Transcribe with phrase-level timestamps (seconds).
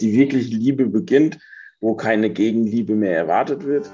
[0.00, 1.38] die wirkliche Liebe beginnt,
[1.80, 3.90] wo keine Gegenliebe mehr erwartet wird.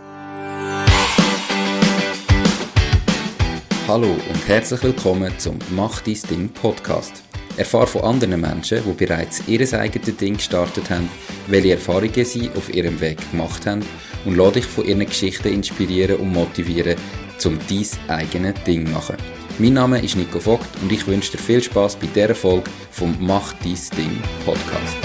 [3.86, 7.22] Hallo und herzlich willkommen zum Mach dein Ding Podcast.
[7.56, 11.08] Erfahre von anderen Menschen, die bereits ihr eigenes Ding gestartet haben,
[11.48, 13.84] welche Erfahrungen sie auf ihrem Weg gemacht haben
[14.24, 16.96] und lade dich von ihren Geschichten inspirieren und motivieren,
[17.44, 19.16] um dein eigenes Ding zu machen.
[19.58, 23.14] Mein Name ist Nico Vogt und ich wünsche dir viel Spaß bei dieser Folge vom
[23.20, 24.96] Mach dein Ding Podcast.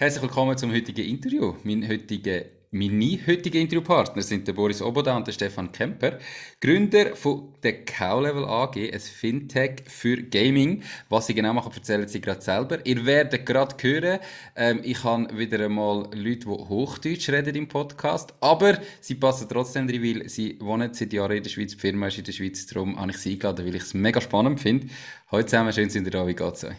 [0.00, 1.54] Herzlich willkommen zum heutigen Interview.
[1.64, 6.20] Mein heutiger meine heutigen Interviewpartner sind der Boris Oboda und der Stefan Kemper,
[6.60, 10.84] Gründer von der Cow-Level AG, ein Fintech für Gaming.
[11.08, 12.78] Was sie genau machen, erzählen sie gerade selber.
[12.86, 14.20] Ihr werdet gerade hören,
[14.54, 19.88] ähm, ich habe wieder einmal Leute, die Hochdeutsch reden im Podcast, aber sie passen trotzdem
[19.88, 22.64] drin, weil sie wohnen seit Jahren in der Schweiz, die Firma ist in der Schweiz,
[22.68, 24.86] darum habe ich sie eingeladen, weil ich es mega spannend finde.
[25.32, 26.76] Heute zusammen, schön sind ihr da, wie geht's euch?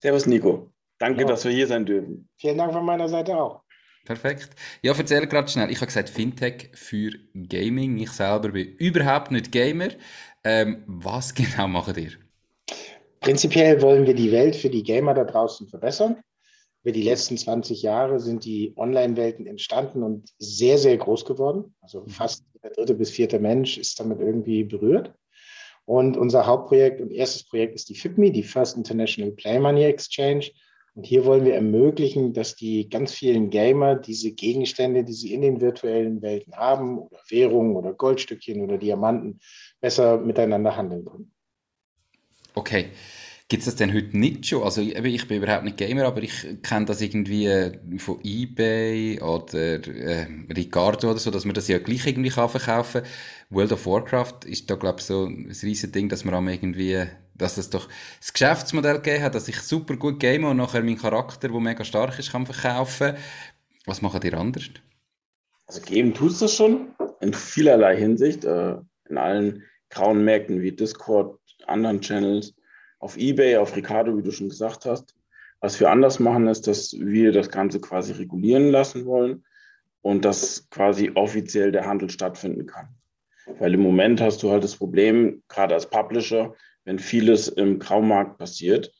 [0.00, 0.75] Servus Nico.
[0.98, 1.26] Danke, ja.
[1.26, 2.28] dass wir hier sein dürfen.
[2.38, 3.62] Vielen Dank von meiner Seite auch.
[4.04, 4.50] Perfekt.
[4.82, 5.70] Ja, erzähl gerade schnell.
[5.70, 7.98] Ich habe gesagt Fintech für Gaming.
[7.98, 9.88] Ich selber bin überhaupt nicht Gamer.
[10.44, 12.12] Ähm, was genau macht ihr?
[13.20, 16.22] Prinzipiell wollen wir die Welt für die Gamer da draußen verbessern.
[16.84, 21.74] Über die letzten 20 Jahre sind die Online-Welten entstanden und sehr, sehr groß geworden.
[21.80, 22.10] Also mhm.
[22.10, 25.12] fast der dritte bis vierte Mensch ist damit irgendwie berührt.
[25.84, 30.50] Und unser Hauptprojekt und erstes Projekt ist die FIPME, die First International Play Money Exchange.
[30.96, 35.42] Und hier wollen wir ermöglichen, dass die ganz vielen Gamer diese Gegenstände, die sie in
[35.42, 39.38] den virtuellen Welten haben, oder Währungen oder Goldstückchen oder Diamanten,
[39.78, 41.32] besser miteinander handeln können.
[42.54, 42.86] Okay.
[43.48, 44.64] Gibt es das denn heute nicht schon?
[44.64, 49.86] Also ich bin überhaupt nicht Gamer, aber ich kenne das irgendwie äh, von eBay oder
[49.86, 53.10] äh, Ricardo oder so, dass man das ja gleich irgendwie kann verkaufen kann.
[53.50, 57.06] World of Warcraft ist da glaube ich so ein riesiges Ding, dass man am irgendwie,
[57.38, 57.88] dass es doch
[58.20, 61.84] das Geschäftsmodell gegeben hat, dass ich super gut game und nachher meinen Charakter, der mega
[61.84, 63.14] stark ist, kann verkaufen.
[63.84, 64.64] Was macht ihr anders?
[65.66, 66.88] Also geben tust du schon
[67.20, 68.76] in vielerlei Hinsicht, äh,
[69.08, 72.54] in allen grauen Märkten wie Discord, anderen Channels
[72.98, 75.14] auf eBay, auf Ricardo, wie du schon gesagt hast.
[75.60, 79.44] Was wir anders machen, ist, dass wir das Ganze quasi regulieren lassen wollen
[80.02, 82.88] und dass quasi offiziell der Handel stattfinden kann.
[83.58, 86.54] Weil im Moment hast du halt das Problem, gerade als Publisher,
[86.86, 88.92] wenn vieles im Graumarkt passiert,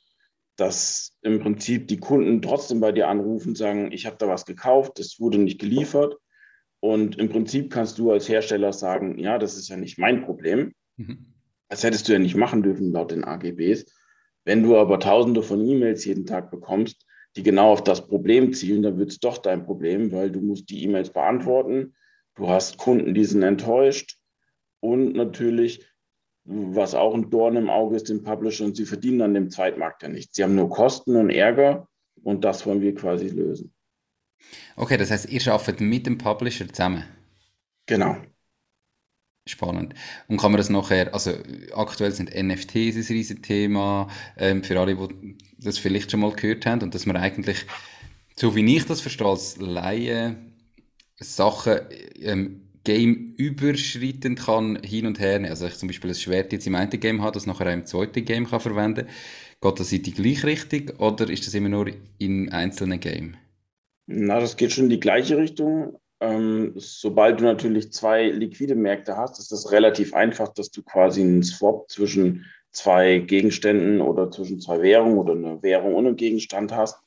[0.56, 4.98] dass im Prinzip die Kunden trotzdem bei dir anrufen, sagen, ich habe da was gekauft,
[4.98, 6.16] das wurde nicht geliefert.
[6.80, 10.72] Und im Prinzip kannst du als Hersteller sagen, ja, das ist ja nicht mein Problem.
[10.96, 11.34] Mhm.
[11.68, 13.86] Das hättest du ja nicht machen dürfen laut den AGBs.
[14.44, 18.82] Wenn du aber tausende von E-Mails jeden Tag bekommst, die genau auf das Problem zielen,
[18.82, 21.94] dann wird es doch dein Problem, weil du musst die E-Mails beantworten.
[22.34, 24.18] Du hast Kunden, die sind enttäuscht.
[24.80, 25.86] Und natürlich,
[26.46, 30.02] was auch ein Dorn im Auge ist, den Publisher, und sie verdienen an dem Zweitmarkt
[30.02, 30.36] ja nichts.
[30.36, 31.88] Sie haben nur Kosten und Ärger
[32.22, 33.72] und das wollen wir quasi lösen.
[34.76, 37.04] Okay, das heißt, ihr arbeitet mit dem Publisher zusammen?
[37.86, 38.16] Genau.
[39.48, 39.94] Spannend.
[40.28, 41.32] Und kann man das nachher, also
[41.74, 46.66] aktuell sind NFTs ein riesiges Thema, ähm, für alle, die das vielleicht schon mal gehört
[46.66, 47.64] haben, und dass man eigentlich,
[48.36, 50.36] so wie ich das verstehe, als Laie,
[51.18, 51.78] Sachen
[52.20, 55.50] ähm, Game überschreitend kann hin und her nehmen.
[55.50, 57.84] Also ich zum Beispiel ein Schwert jetzt im einen Game habe, das nachher auch im
[57.84, 59.08] zweiten Game kann verwenden
[59.60, 61.88] Geht das in die gleiche Richtung oder ist das immer nur
[62.18, 63.36] in einzelnen Game?
[64.06, 65.98] Na, das geht schon in die gleiche Richtung.
[66.20, 71.22] Ähm, sobald du natürlich zwei liquide Märkte hast, ist es relativ einfach, dass du quasi
[71.22, 77.00] einen Swap zwischen zwei Gegenständen oder zwischen zwei Währungen oder eine Währung ohne Gegenstand hast.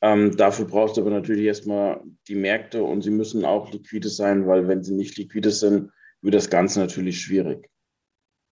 [0.00, 4.46] Ähm, dafür brauchst du aber natürlich erstmal die Märkte und sie müssen auch liquide sein,
[4.46, 5.90] weil wenn sie nicht liquide sind,
[6.22, 7.68] wird das Ganze natürlich schwierig.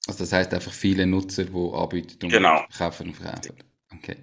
[0.07, 2.65] Also das heißt einfach viele Nutzer, die anbieten und genau.
[2.77, 3.57] kaufen und verkaufen.
[3.93, 4.17] Okay.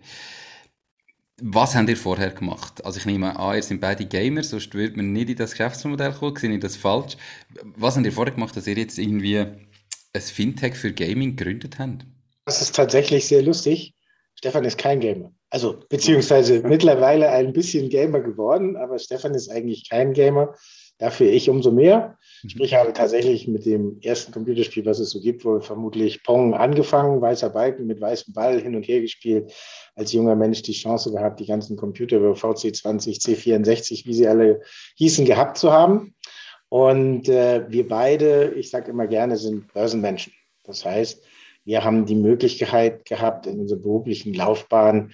[1.41, 2.85] Was habt ihr vorher gemacht?
[2.85, 6.13] Also ich nehme an, ihr seid beide Gamer, sonst würde man nicht in das Geschäftsmodell
[6.13, 7.17] kommen, sehe ich das falsch?
[7.75, 12.06] Was habt ihr vorher gemacht, dass ihr jetzt irgendwie ein Fintech für Gaming gegründet habt?
[12.45, 13.93] Das ist tatsächlich sehr lustig.
[14.44, 15.31] Stefan ist kein Gamer.
[15.50, 20.54] Also beziehungsweise mittlerweile ein bisschen Gamer geworden, aber Stefan ist eigentlich kein Gamer.
[20.98, 22.18] Dafür ich umso mehr.
[22.44, 22.50] Mhm.
[22.50, 26.56] Sprich, ich habe tatsächlich mit dem ersten Computerspiel, was es so gibt, wohl vermutlich Pong
[26.56, 29.54] angefangen, weißer Balken mit weißem Ball hin und her gespielt.
[29.95, 34.60] Als junger Mensch die Chance gehabt, die ganzen Computer über VC20, C64, wie sie alle
[34.98, 36.16] hießen, gehabt zu haben.
[36.68, 40.34] Und äh, wir beide, ich sage immer gerne, sind Börsenmenschen.
[40.66, 41.24] Das heißt,
[41.65, 45.13] wir haben die Möglichkeit gehabt, in unserer beruflichen Laufbahn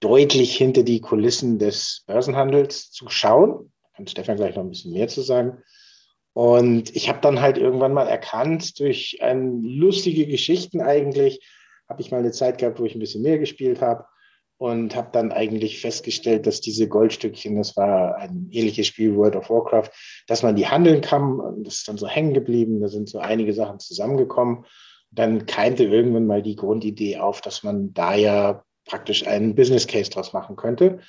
[0.00, 5.08] deutlich hinter die Kulissen des Börsenhandels zu schauen kann Stefan gleich noch ein bisschen mehr
[5.08, 5.58] zu sagen.
[6.32, 11.40] Und ich habe dann halt irgendwann mal erkannt, durch ein, lustige Geschichten eigentlich,
[11.88, 14.04] habe ich mal eine Zeit gehabt, wo ich ein bisschen mehr gespielt habe
[14.56, 19.50] und habe dann eigentlich festgestellt, dass diese Goldstückchen, das war ein ähnliches Spiel World of
[19.50, 19.90] Warcraft,
[20.28, 21.40] dass man die handeln kann.
[21.40, 22.80] Und das ist dann so hängen geblieben.
[22.80, 24.64] Da sind so einige Sachen zusammengekommen.
[25.10, 30.10] Dann keimte irgendwann mal die Grundidee auf, dass man da ja praktisch einen Business Case
[30.10, 31.00] draus machen könnte,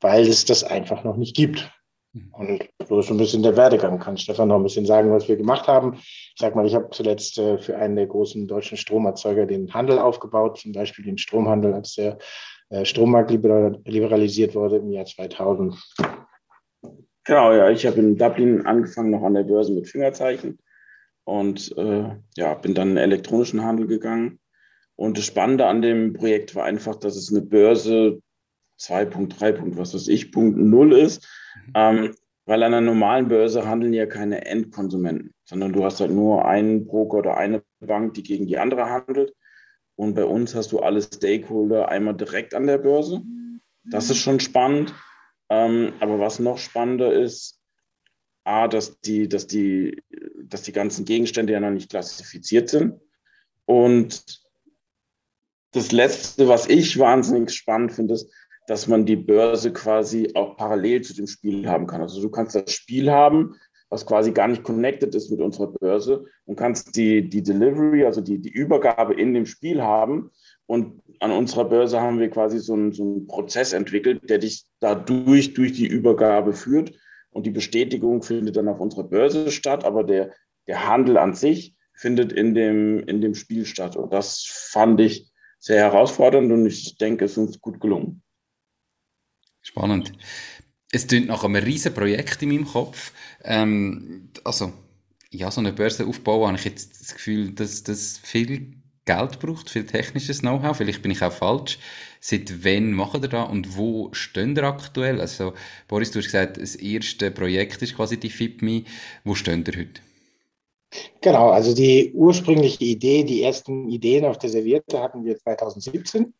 [0.00, 1.70] weil es das einfach noch nicht gibt.
[2.12, 2.32] Mhm.
[2.32, 3.98] Und so ist ein bisschen der Werdegang.
[3.98, 5.94] Kann Stefan noch ein bisschen sagen, was wir gemacht haben?
[5.94, 9.98] Ich sag mal, ich habe zuletzt äh, für einen der großen deutschen Stromerzeuger den Handel
[9.98, 12.18] aufgebaut, zum Beispiel den Stromhandel, als der
[12.70, 15.76] äh, Strommarkt liberalisiert wurde im Jahr 2000.
[17.24, 20.58] Genau, ja, ich habe in Dublin angefangen, noch an der Börse mit Fingerzeichen
[21.26, 24.38] und äh, ja, bin dann in den elektronischen Handel gegangen.
[24.94, 28.22] Und das Spannende an dem Projekt war einfach, dass es eine Börse
[28.80, 29.76] 2.3.
[29.76, 31.28] was weiß ich, Punkt 0 ist.
[31.66, 31.72] Mhm.
[31.74, 32.14] Ähm,
[32.46, 36.86] weil an einer normalen Börse handeln ja keine Endkonsumenten, sondern du hast halt nur einen
[36.86, 39.34] Broker oder eine Bank, die gegen die andere handelt.
[39.96, 43.20] Und bei uns hast du alle Stakeholder einmal direkt an der Börse.
[43.90, 44.94] Das ist schon spannend.
[45.48, 47.58] Ähm, aber was noch spannender ist,
[48.46, 50.02] A, dass die, dass, die,
[50.42, 53.00] dass die ganzen Gegenstände ja noch nicht klassifiziert sind.
[53.64, 54.24] Und
[55.72, 58.30] das Letzte, was ich wahnsinnig spannend finde, ist,
[58.66, 62.00] dass man die Börse quasi auch parallel zu dem Spiel haben kann.
[62.00, 63.56] Also du kannst das Spiel haben,
[63.88, 68.20] was quasi gar nicht connected ist mit unserer Börse und kannst die, die Delivery, also
[68.20, 70.30] die, die Übergabe in dem Spiel haben.
[70.66, 74.64] Und an unserer Börse haben wir quasi so einen, so einen Prozess entwickelt, der dich
[74.80, 76.92] dadurch durch die Übergabe führt.
[77.36, 80.32] Und die Bestätigung findet dann auf unserer Börse statt, aber der,
[80.66, 83.96] der Handel an sich findet in dem, in dem Spiel statt.
[83.96, 88.22] Und das fand ich sehr herausfordernd und ich denke, es ist uns gut gelungen.
[89.62, 90.12] Spannend
[90.92, 93.12] es klingt nach einem riesen Projekt in meinem Kopf.
[93.44, 94.72] Ähm, also,
[95.30, 99.70] ja, so eine Börse aufbauen, habe ich jetzt das Gefühl, dass das viel Geld braucht,
[99.70, 100.76] viel technisches Know-how.
[100.76, 101.78] Vielleicht bin ich auch falsch.
[102.20, 105.20] Seit wann machen ihr da und wo stehen ihr aktuell?
[105.20, 105.54] Also,
[105.88, 108.84] Boris, du hast gesagt, das erste Projekt ist quasi die FIPMI.
[109.24, 110.00] Wo stehen ihr heute?
[111.20, 116.34] Genau, also die ursprüngliche Idee, die ersten Ideen auf der Serviette hatten wir 2017.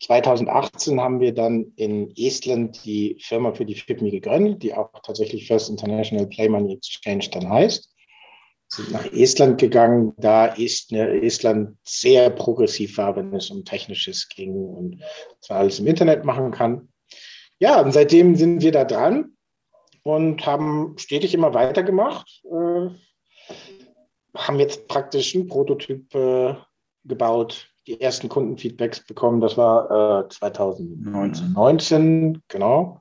[0.00, 5.46] 2018 haben wir dann in Estland die Firma für die FIPMI gegründet, die auch tatsächlich
[5.46, 7.95] First International Play Money Exchange dann heißt.
[8.68, 15.02] Sind nach Estland gegangen, da Estland sehr progressiv war, wenn es um Technisches ging und
[15.40, 16.88] zwar alles im Internet machen kann.
[17.58, 19.36] Ja, und seitdem sind wir da dran
[20.02, 22.42] und haben stetig immer weitergemacht.
[22.44, 22.90] Äh,
[24.36, 26.54] haben jetzt praktisch einen Prototyp äh,
[27.04, 29.40] gebaut, die ersten Kundenfeedbacks bekommen.
[29.40, 33.00] Das war äh, 2019, 19, genau.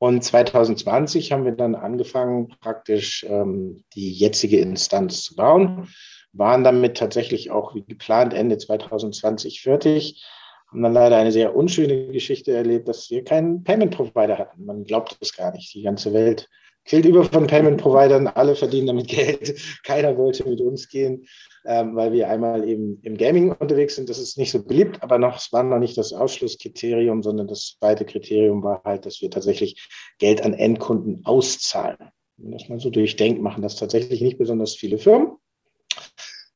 [0.00, 5.88] Und 2020 haben wir dann angefangen, praktisch ähm, die jetzige Instanz zu bauen,
[6.32, 10.24] waren damit tatsächlich auch wie geplant Ende 2020 fertig,
[10.70, 14.64] haben dann leider eine sehr unschöne Geschichte erlebt, dass wir keinen Payment Provider hatten.
[14.64, 15.74] Man glaubt es gar nicht.
[15.74, 16.48] Die ganze Welt
[16.86, 19.60] quillt über von Payment Providern, alle verdienen damit Geld.
[19.84, 21.26] Keiner wollte mit uns gehen
[21.64, 24.08] ähm, weil wir einmal eben im Gaming unterwegs sind.
[24.08, 27.76] Das ist nicht so beliebt, aber noch, es war noch nicht das Ausschlusskriterium, sondern das
[27.78, 31.98] zweite Kriterium war halt, dass wir tatsächlich Geld an Endkunden auszahlen.
[32.36, 35.32] Wenn das mal so durchdenkt, machen das tatsächlich nicht besonders viele Firmen.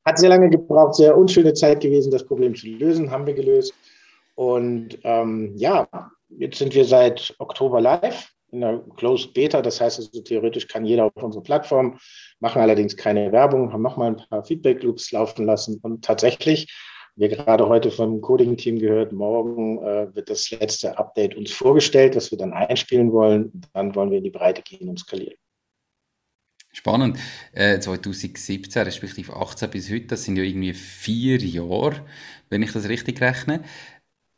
[0.03, 3.73] Hat sehr lange gebraucht, sehr unschöne Zeit gewesen, das Problem zu lösen, haben wir gelöst.
[4.35, 5.87] Und ähm, ja,
[6.29, 9.61] jetzt sind wir seit Oktober live in der Closed Beta.
[9.61, 11.99] Das heißt also, theoretisch kann jeder auf unsere Plattform,
[12.39, 16.73] machen allerdings keine Werbung, haben nochmal ein paar Feedback-Loops laufen lassen und tatsächlich,
[17.17, 22.31] wir gerade heute vom Coding-Team gehört, morgen äh, wird das letzte Update uns vorgestellt, das
[22.31, 23.61] wir dann einspielen wollen.
[23.73, 25.37] Dann wollen wir in die Breite gehen und skalieren.
[26.73, 27.17] Spannend.
[27.53, 32.05] Äh, 2017, respektive 18 bis heute, das sind ja irgendwie vier Jahre,
[32.49, 33.63] wenn ich das richtig rechne.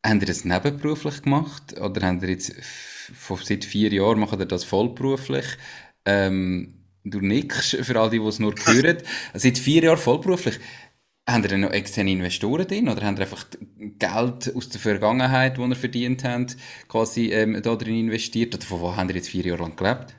[0.06, 2.54] Haben ihr das nebenberuflich gemacht oder haben ihr jetzt
[3.44, 5.46] seit vier Jahren machen ihr das vollberuflich?
[6.06, 8.98] Ähm, du nickst für all die, die es nur hören.
[9.34, 10.60] Seit vier Jahren vollberuflich.
[11.30, 13.46] Haben ihr noch externe Investoren drin oder haben ihr einfach
[13.78, 16.56] Geld aus der Vergangenheit, das ihr verdient habt,
[16.88, 18.56] quasi ähm, da drin investiert?
[18.56, 20.16] Oder von wo haben ihr jetzt vier Jahre lang gelebt?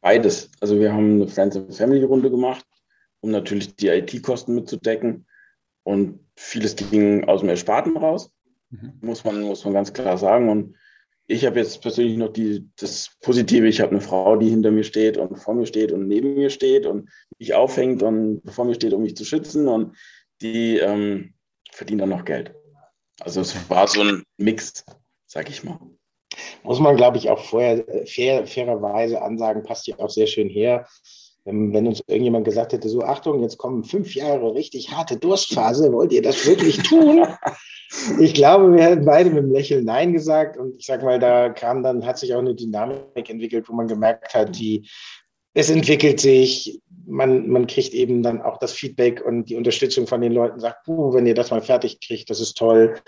[0.00, 0.50] Beides.
[0.58, 2.66] Also wir haben eine Friends and Family Runde gemacht,
[3.20, 5.26] um natürlich die IT-Kosten mitzudecken.
[5.84, 8.32] Und vieles ging aus dem Ersparten raus.
[8.70, 8.94] Mhm.
[9.00, 10.48] Muss, man, muss man ganz klar sagen.
[10.48, 10.74] Und
[11.26, 14.84] ich habe jetzt persönlich noch die, das Positive, ich habe eine Frau, die hinter mir
[14.84, 18.74] steht und vor mir steht und neben mir steht und mich aufhängt und vor mir
[18.74, 19.96] steht, um mich zu schützen und
[20.40, 21.34] die ähm,
[21.70, 22.54] verdient dann noch Geld.
[23.20, 24.84] Also es war so ein Mix,
[25.26, 25.78] sag ich mal.
[26.62, 30.86] Muss man, glaube ich, auch vorher fair, fairerweise ansagen, passt ja auch sehr schön her.
[31.44, 36.12] Wenn, uns irgendjemand gesagt hätte, so Achtung, jetzt kommen fünf Jahre richtig harte Durstphase, wollt
[36.12, 37.26] ihr das wirklich tun?
[38.20, 40.56] ich glaube, wir hätten beide mit dem Lächeln Nein gesagt.
[40.56, 43.88] Und ich sag mal, da kam dann, hat sich auch eine Dynamik entwickelt, wo man
[43.88, 44.88] gemerkt hat, die,
[45.54, 50.20] es entwickelt sich, man, man kriegt eben dann auch das Feedback und die Unterstützung von
[50.20, 53.00] den Leuten, sagt, puh, wenn ihr das mal fertig kriegt, das ist toll.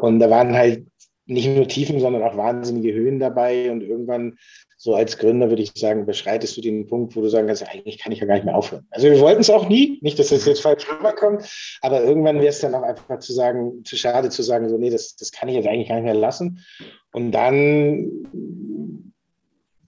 [0.00, 0.86] Und da waren halt
[1.26, 3.70] nicht nur Tiefen, sondern auch wahnsinnige Höhen dabei.
[3.70, 4.38] Und irgendwann,
[4.82, 7.98] so als Gründer, würde ich sagen, beschreitest du den Punkt, wo du sagen kannst, eigentlich
[7.98, 8.84] kann ich ja gar nicht mehr aufhören.
[8.90, 11.48] Also wir wollten es auch nie, nicht, dass das jetzt falsch rüberkommt,
[11.82, 14.90] aber irgendwann wäre es dann auch einfach zu sagen, zu schade zu sagen, so, nee,
[14.90, 16.64] das, das kann ich jetzt eigentlich gar nicht mehr lassen.
[17.12, 19.11] Und dann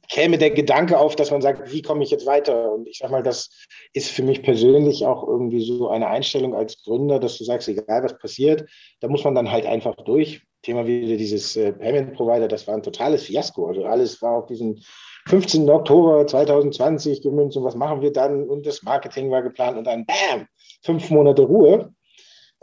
[0.08, 2.72] käme der Gedanke auf, dass man sagt, wie komme ich jetzt weiter?
[2.72, 3.50] Und ich sage mal, das
[3.92, 8.02] ist für mich persönlich auch irgendwie so eine Einstellung als Gründer, dass du sagst, egal
[8.02, 8.68] was passiert,
[9.00, 10.42] da muss man dann halt einfach durch.
[10.62, 13.66] Thema wieder dieses äh, Payment Provider, das war ein totales Fiasko.
[13.66, 14.82] Also alles war auf diesen
[15.28, 15.68] 15.
[15.70, 18.48] Oktober 2020 gemünzt und was machen wir dann?
[18.48, 20.46] Und das Marketing war geplant und dann bam,
[20.82, 21.94] fünf Monate Ruhe.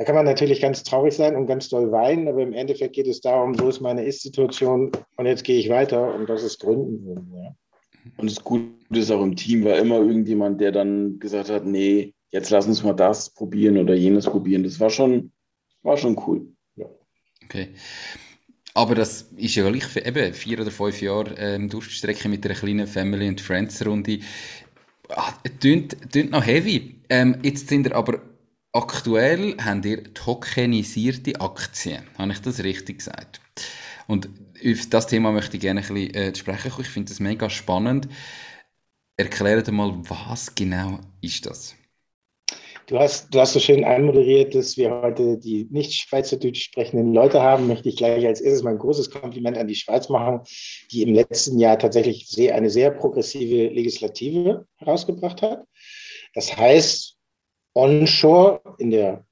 [0.02, 3.06] Da kann man natürlich ganz traurig sein und ganz doll weinen, aber im Endeffekt geht
[3.06, 7.32] es darum, so ist meine Ist-Situation und jetzt gehe ich weiter und das ist Gründen.
[7.36, 7.56] Ja.
[8.18, 12.16] Und das Gute ist auch im Team war immer irgendjemand, der dann gesagt hat, nee,
[12.32, 14.64] jetzt lass uns mal das probieren oder jenes probieren.
[14.64, 15.32] Das war schon,
[15.84, 16.48] war schon cool.
[16.78, 16.88] Ja.
[17.44, 17.68] Okay.
[18.74, 22.56] Aber das ist ja gleich für eben vier oder fünf Jahre ähm, Durchstrecke mit einer
[22.56, 24.18] kleinen Family- and Friends-Runde.
[25.10, 26.96] Ah, tönt, tönt noch heavy.
[27.08, 28.31] Ähm, jetzt sind wir aber
[28.74, 32.08] Aktuell habt ihr tokenisierte Aktien.
[32.18, 33.42] Habe ich das richtig gesagt?
[34.08, 34.30] Und
[34.66, 36.72] auf das Thema möchte ich gerne ein bisschen äh, sprechen.
[36.80, 38.08] Ich finde das mega spannend.
[39.18, 41.76] Erklärt mal, was genau ist das?
[42.88, 47.42] Du hast, du hast so schön anmoderiert, dass wir heute die nicht Schweizerdeutsch sprechenden Leute
[47.42, 47.68] haben.
[47.68, 50.42] Möchte ich gleich als erstes mal ein großes Kompliment an die Schweiz machen,
[50.92, 55.64] die im letzten Jahr tatsächlich sehr, eine sehr progressive Legislative herausgebracht hat.
[56.34, 57.18] Das heißt,
[57.74, 59.26] onshore in der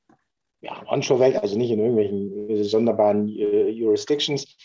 [0.61, 4.57] ja, Onshore-Welt, also nicht in irgendwelchen sonderbaren äh, Jurisdictions,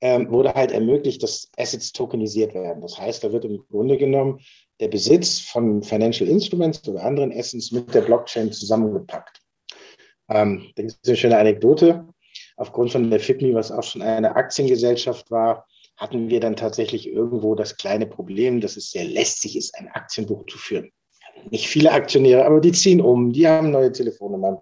[0.00, 2.80] ähm, wurde halt ermöglicht, dass Assets tokenisiert werden.
[2.80, 4.40] Das heißt, da wird im Grunde genommen
[4.80, 9.42] der Besitz von Financial Instruments oder anderen Assets mit der Blockchain zusammengepackt.
[10.28, 12.06] Ähm, das ist eine schöne Anekdote.
[12.56, 17.54] Aufgrund von der FIPMI, was auch schon eine Aktiengesellschaft war, hatten wir dann tatsächlich irgendwo
[17.54, 20.92] das kleine Problem, dass es sehr lästig ist, ein Aktienbuch zu führen
[21.50, 24.58] nicht viele Aktionäre, aber die ziehen um, die haben neue Telefonnummern.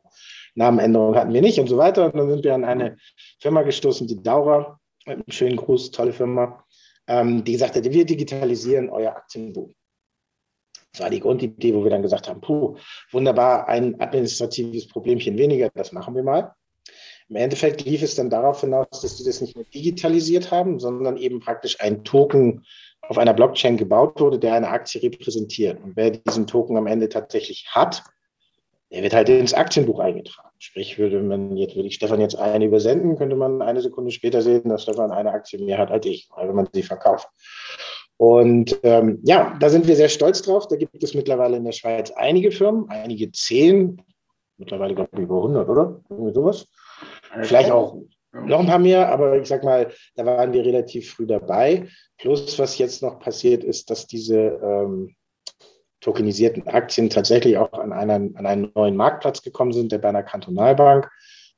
[0.55, 2.07] Namenänderungen hatten wir nicht und so weiter.
[2.07, 2.97] Und dann sind wir an eine
[3.41, 6.65] Firma gestoßen, die Daura, einen schönen Gruß, tolle Firma,
[7.07, 9.71] ähm, die gesagt hat, wir digitalisieren euer Aktienbuch.
[10.93, 12.77] Das war die Grundidee, wo wir dann gesagt haben, puh,
[13.13, 16.55] wunderbar, ein administratives Problemchen weniger, das machen wir mal.
[17.29, 21.19] Im Endeffekt lief es dann darauf hinaus, dass die das nicht mehr digitalisiert haben, sondern
[21.19, 22.65] eben praktisch ein Token
[23.09, 25.83] auf einer Blockchain gebaut wurde, der eine Aktie repräsentiert.
[25.83, 28.05] Und wer diesen Token am Ende tatsächlich hat,
[28.91, 30.49] der wird halt ins Aktienbuch eingetragen.
[30.59, 34.43] Sprich, würde man jetzt, würde ich Stefan jetzt eine übersenden, könnte man eine Sekunde später
[34.43, 37.29] sehen, dass Stefan eine Aktie mehr hat als ich, wenn man sie verkauft.
[38.19, 40.67] Und ähm, ja, da sind wir sehr stolz drauf.
[40.69, 44.03] Da gibt es mittlerweile in der Schweiz einige Firmen, einige zehn,
[44.59, 46.01] mittlerweile glaube ich über 100, oder?
[46.11, 46.67] Irgendwie sowas.
[47.43, 47.97] Vielleicht auch
[48.33, 51.89] noch ein paar mehr, aber ich sag mal, da waren wir relativ früh dabei.
[52.19, 55.17] Plus, was jetzt noch passiert ist, dass diese ähm,
[56.01, 60.23] tokenisierten Aktien tatsächlich auch an, einen, an einen neuen Marktplatz gekommen sind, der bei einer
[60.23, 61.11] Kantonalbank,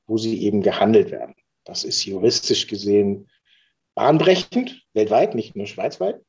[0.06, 1.34] wo sie eben gehandelt werden.
[1.64, 3.28] Das ist juristisch gesehen
[3.94, 6.20] bahnbrechend, weltweit, nicht nur schweizweit,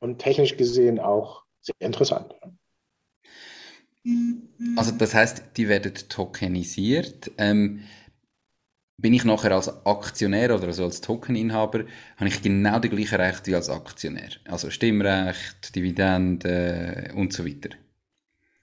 [0.00, 2.34] und technisch gesehen auch sehr interessant.
[4.76, 7.30] Also das heißt, die werden tokenisiert.
[7.38, 7.82] Ähm,
[8.98, 11.84] bin ich nachher als Aktionär oder also als Tokeninhaber,
[12.16, 14.30] habe ich genau die gleichen Rechte wie als Aktionär.
[14.46, 17.70] Also Stimmrecht, Dividende und so weiter.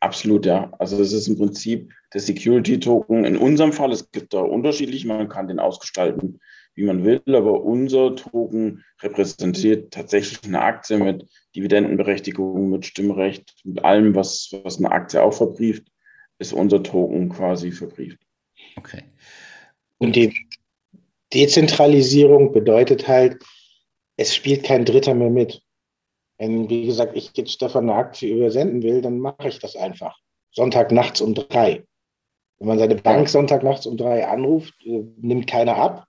[0.02, 0.72] Absolut, ja.
[0.78, 3.24] Also es ist im Prinzip der Security-Token.
[3.24, 6.40] In unserem Fall, es gibt da unterschiedlich, man kann den ausgestalten,
[6.76, 11.26] wie man will, aber unser Token repräsentiert tatsächlich eine Aktie mit
[11.56, 15.88] Dividendenberechtigung, mit Stimmrecht, mit allem, was, was eine Aktie auch verbrieft,
[16.40, 18.20] ist unser Token quasi verbrieft.
[18.76, 19.04] Okay.
[20.00, 20.34] Und die
[21.34, 23.44] Dezentralisierung bedeutet halt,
[24.18, 25.62] es spielt kein Dritter mehr mit.
[26.38, 30.18] Wenn, wie gesagt, ich jetzt Stefan eine Aktie übersenden will, dann mache ich das einfach.
[30.52, 31.84] Sonntag nachts um drei.
[32.60, 36.08] Wenn man seine Bank Sonntag nachts um drei anruft, äh, nimmt keiner ab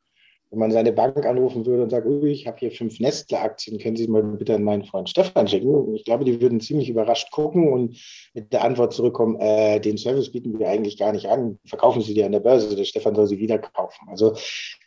[0.50, 4.06] wenn man seine Bank anrufen würde und sagt, ich habe hier fünf Nestle-Aktien, können Sie
[4.06, 5.94] mal bitte an meinen Freund Stefan schicken?
[5.94, 7.98] Ich glaube, die würden ziemlich überrascht gucken und
[8.32, 12.14] mit der Antwort zurückkommen, äh, den Service bieten wir eigentlich gar nicht an, verkaufen Sie
[12.14, 14.08] die an der Börse, der Stefan soll sie wieder kaufen.
[14.08, 14.36] Also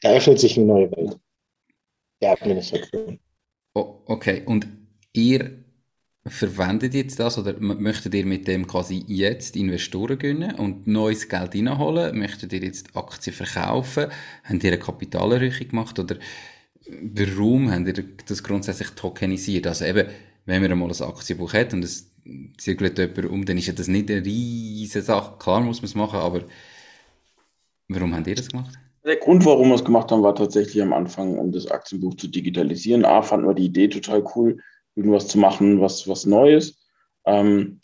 [0.02, 1.18] da öffnet sich eine neue Welt
[2.22, 3.20] der Administration.
[3.76, 4.68] Oh, okay, und
[5.14, 5.64] ihr
[6.26, 11.56] Verwendet jetzt das oder möchtet ihr mit dem quasi jetzt Investoren gewinnen und neues Geld
[11.56, 12.18] reinholen?
[12.18, 14.08] Möchtet ihr jetzt Aktien verkaufen?
[14.44, 16.18] Habt ihr eine Kapitalerhöhung gemacht oder
[17.02, 19.66] warum habt ihr das grundsätzlich tokenisiert?
[19.66, 20.08] Also eben,
[20.46, 22.12] wenn man einmal ein Aktienbuch hat und es
[22.58, 25.38] zirkelt jemand um, dann ist ja das nicht eine riesige Sache.
[25.40, 26.44] Klar muss man es machen, aber
[27.88, 28.78] warum habt ihr das gemacht?
[29.06, 32.28] Der Grund, warum wir es gemacht haben, war tatsächlich am Anfang, um das Aktienbuch zu
[32.28, 33.06] digitalisieren.
[33.06, 34.62] A, fanden wir die Idee total cool,
[34.96, 36.80] irgendwas zu machen, was, was Neues.
[37.26, 37.82] Ähm,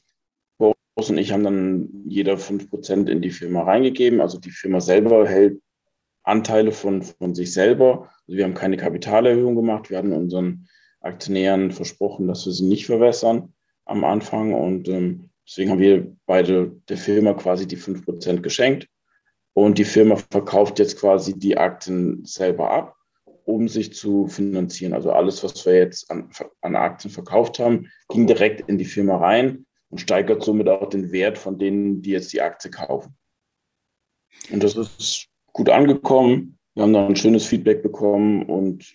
[0.57, 4.21] Boris und ich haben dann jeder 5% in die Firma reingegeben.
[4.21, 5.61] Also die Firma selber hält
[6.23, 8.09] Anteile von, von sich selber.
[8.27, 9.89] Also wir haben keine Kapitalerhöhung gemacht.
[9.89, 10.67] Wir hatten unseren
[11.01, 14.53] Aktionären versprochen, dass wir sie nicht verwässern am Anfang.
[14.53, 18.87] Und ähm, deswegen haben wir beide der Firma quasi die 5% geschenkt.
[19.53, 22.94] Und die Firma verkauft jetzt quasi die Aktien selber ab,
[23.45, 24.93] um sich zu finanzieren.
[24.93, 26.29] Also alles, was wir jetzt an,
[26.61, 31.11] an Aktien verkauft haben, ging direkt in die Firma rein und steigert somit auch den
[31.11, 33.15] Wert von denen, die jetzt die Aktie kaufen.
[34.51, 36.57] Und das ist gut angekommen.
[36.73, 38.93] Wir haben da ein schönes Feedback bekommen und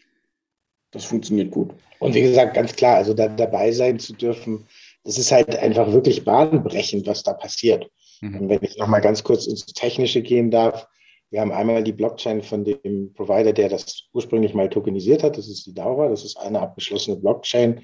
[0.90, 1.72] das funktioniert gut.
[2.00, 4.66] Und wie gesagt, ganz klar, also da dabei sein zu dürfen,
[5.04, 7.88] das ist halt einfach wirklich bahnbrechend, was da passiert.
[8.20, 8.40] Mhm.
[8.40, 10.88] Und wenn ich nochmal ganz kurz ins Technische gehen darf,
[11.30, 15.38] wir haben einmal die Blockchain von dem Provider, der das ursprünglich mal tokenisiert hat.
[15.38, 16.08] Das ist die Daura.
[16.08, 17.82] Das ist eine abgeschlossene Blockchain.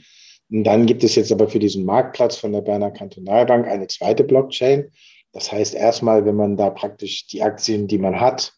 [0.50, 4.24] Und dann gibt es jetzt aber für diesen Marktplatz von der Berner Kantonalbank eine zweite
[4.24, 4.90] Blockchain.
[5.32, 8.52] Das heißt, erstmal, wenn man da praktisch die Aktien, die man hat,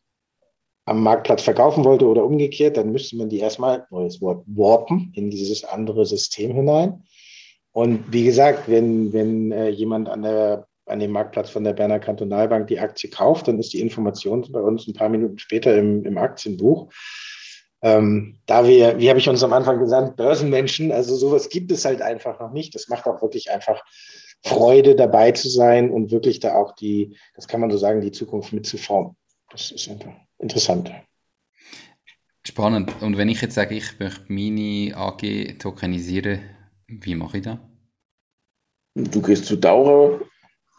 [0.86, 5.28] am Marktplatz verkaufen wollte oder umgekehrt, dann müsste man die erstmal, neues Wort, warpen in
[5.28, 7.04] dieses andere System hinein.
[7.72, 11.98] Und wie gesagt, wenn, wenn äh, jemand an der an dem Marktplatz von der Berner
[11.98, 16.04] Kantonalbank die Aktie kauft, dann ist die Information bei uns ein paar Minuten später im,
[16.04, 16.90] im Aktienbuch.
[17.80, 21.84] Ähm, da wir, wie habe ich uns am Anfang gesagt, Börsenmenschen, also sowas gibt es
[21.84, 22.74] halt einfach noch nicht.
[22.74, 23.82] Das macht auch wirklich einfach
[24.44, 28.12] Freude, dabei zu sein und wirklich da auch die, das kann man so sagen, die
[28.12, 29.16] Zukunft mitzuformen.
[29.50, 30.92] Das ist einfach interessant.
[32.44, 32.94] Spannend.
[33.00, 36.40] Und wenn ich jetzt sage, ich möchte meine AG tokenisieren,
[36.86, 37.58] wie mache ich das?
[38.94, 40.20] Du gehst zu Dauer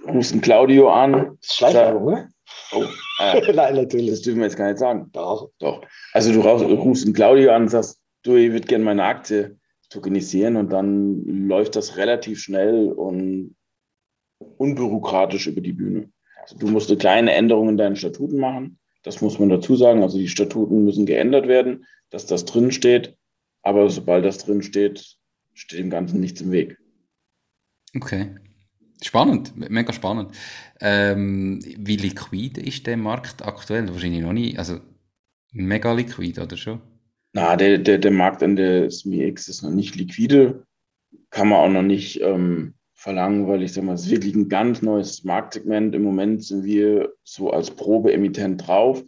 [0.08, 1.38] rufst einen Claudio an.
[1.42, 2.30] Schleichwerbung, ne?
[2.72, 2.84] Oh,
[3.20, 4.10] äh, Nein, natürlich.
[4.12, 5.10] Das dürfen wir jetzt gar nicht sagen.
[5.12, 5.52] Doch.
[5.60, 5.82] Doch.
[6.14, 9.58] Also du rufst einen Claudio an und sagst, du, ich würde gerne meine Aktie
[9.90, 13.56] tokenisieren und dann läuft das relativ schnell und
[14.58, 16.12] unbürokratisch über die Bühne.
[16.42, 18.80] Also du musst eine kleine Änderung in deinen Statuten machen.
[19.04, 20.04] Das muss man dazu sagen.
[20.04, 23.16] Also die Statuten müssen geändert werden, dass das drin steht.
[23.62, 25.18] Aber sobald das drin steht,
[25.54, 26.78] steht dem Ganzen nichts im Weg.
[27.96, 28.36] Okay.
[29.02, 30.32] Spannend, mega spannend.
[30.82, 33.88] Ähm, wie liquid ist der Markt aktuell?
[33.90, 34.80] Wahrscheinlich noch nie, also
[35.52, 36.82] mega liquid, oder schon?
[37.34, 40.66] Na, der, der, der Markt an der SMIX ist noch nicht liquide,
[41.30, 44.50] kann man auch noch nicht ähm, verlangen, weil ich sage mal, es ist wirklich ein
[44.50, 45.96] ganz neues Marktsegment.
[45.96, 49.04] Im Moment sind wir so als Probeemittent drauf.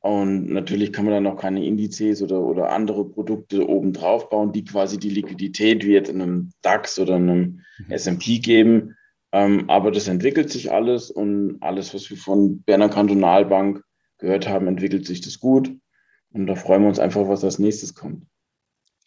[0.00, 4.52] Und natürlich kann man dann noch keine Indizes oder, oder andere Produkte oben drauf bauen,
[4.52, 7.92] die quasi die Liquidität wie jetzt in einem DAX oder einem mhm.
[7.94, 8.95] SP geben.
[9.36, 13.82] Ähm, aber das entwickelt sich alles und alles, was wir von Berner Kantonalbank
[14.16, 15.76] gehört haben, entwickelt sich das gut.
[16.30, 18.24] Und da freuen wir uns einfach, was als nächstes kommt.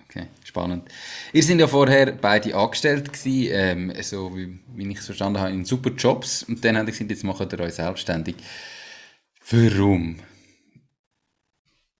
[0.03, 0.87] Okay, spannend.
[1.33, 5.51] Ihr seid ja vorher beide angestellt gewesen, ähm, so wie, wie ich es verstanden habe,
[5.51, 6.43] in super Jobs.
[6.43, 8.35] Und dann habe gesagt, jetzt macht ihr euch selbstständig.
[9.49, 10.17] Warum?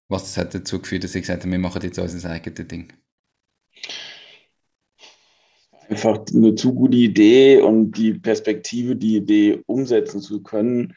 [0.08, 2.94] Was hat dazu geführt, dass ihr gesagt habt, wir machen jetzt unser eigenes Ding?
[5.90, 10.96] Einfach eine zu gute Idee und die Perspektive, die Idee umsetzen zu können,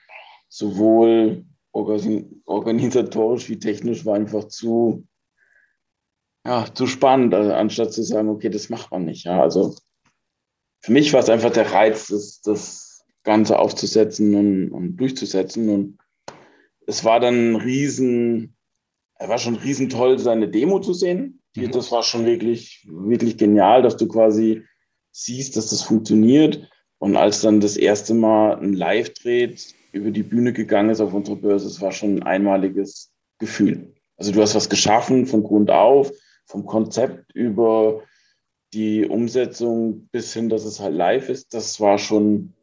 [0.48, 5.07] sowohl organisatorisch wie technisch, war einfach zu,
[6.46, 9.24] ja, zu spannend, also anstatt zu sagen, okay, das macht man nicht.
[9.24, 9.74] Ja, also
[10.81, 15.68] für mich war es einfach der Reiz, das, das Ganze aufzusetzen und, und durchzusetzen.
[15.70, 15.98] Und
[16.87, 18.55] es war dann ein riesen
[19.22, 21.40] er war schon riesen toll, seine Demo zu sehen.
[21.55, 21.70] Mhm.
[21.70, 24.64] Das war schon wirklich, wirklich genial, dass du quasi
[25.12, 26.68] siehst, dass das funktioniert.
[26.98, 29.55] Und als dann das erste Mal ein Live-Dreh
[29.92, 33.94] über die Bühne gegangen ist auf unserer Börse, es war schon ein einmaliges Gefühl.
[34.16, 36.12] Also du hast was geschaffen von Grund auf,
[36.46, 38.03] vom Konzept über
[38.72, 41.53] die Umsetzung bis hin, dass es halt live ist.
[41.53, 42.55] Das war schon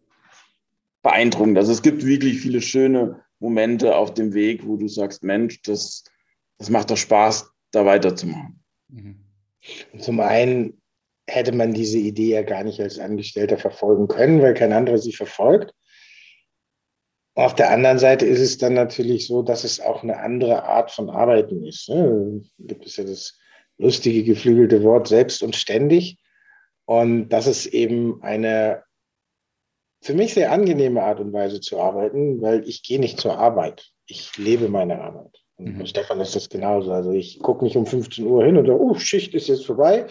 [1.04, 1.58] beeindruckend.
[1.58, 6.04] Also es gibt wirklich viele schöne Momente auf dem Weg, wo du sagst, Mensch, das
[6.60, 8.60] das macht doch Spaß, da weiterzumachen.
[8.90, 9.26] Mhm.
[10.00, 10.79] Zum einen
[11.30, 15.14] hätte man diese Idee ja gar nicht als Angestellter verfolgen können, weil kein anderer sie
[15.14, 15.74] verfolgt.
[17.36, 20.92] Auf der anderen Seite ist es dann natürlich so, dass es auch eine andere Art
[20.92, 21.88] von Arbeiten ist.
[21.90, 22.42] Ne?
[22.58, 23.40] Gibt es ja das
[23.78, 26.18] lustige, geflügelte Wort selbst und ständig.
[26.86, 28.84] Und das ist eben eine
[30.02, 33.92] für mich sehr angenehme Art und Weise zu arbeiten, weil ich gehe nicht zur Arbeit.
[34.06, 35.44] Ich lebe meine Arbeit.
[35.60, 35.86] Mhm.
[35.86, 36.92] Stefan ist das genauso.
[36.92, 40.08] Also ich gucke nicht um 15 Uhr hin und sage, oh, Schicht ist jetzt vorbei,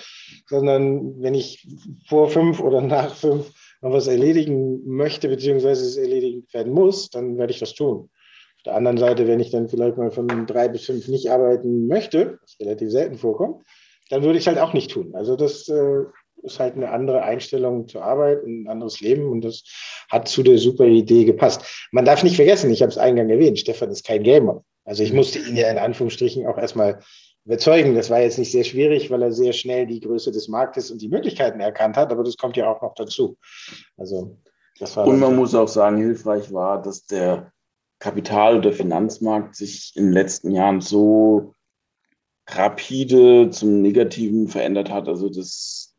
[0.47, 1.67] sondern wenn ich
[2.07, 7.39] vor fünf oder nach fünf noch was erledigen möchte, beziehungsweise es erledigt werden muss, dann
[7.39, 8.11] werde ich das tun.
[8.57, 11.87] Auf der anderen Seite, wenn ich dann vielleicht mal von drei bis fünf nicht arbeiten
[11.87, 13.65] möchte, was relativ selten vorkommt,
[14.11, 15.15] dann würde ich es halt auch nicht tun.
[15.15, 16.03] Also das äh,
[16.43, 19.65] ist halt eine andere Einstellung zur Arbeit, ein anderes Leben und das
[20.11, 21.89] hat zu der super Idee gepasst.
[21.93, 24.65] Man darf nicht vergessen, ich habe es eingangs erwähnt, Stefan ist kein Gamer.
[24.89, 27.01] Also ich musste ihn ja in Anführungsstrichen auch erstmal
[27.45, 27.95] überzeugen.
[27.95, 31.03] Das war jetzt nicht sehr schwierig, weil er sehr schnell die Größe des Marktes und
[31.03, 33.37] die Möglichkeiten erkannt hat, aber das kommt ja auch noch dazu.
[33.99, 34.39] Also
[34.79, 37.53] das war und man muss auch sagen, hilfreich war, dass der
[37.99, 41.55] Kapital- oder Finanzmarkt sich in den letzten Jahren so
[42.47, 45.07] rapide zum Negativen verändert hat.
[45.07, 45.95] Also das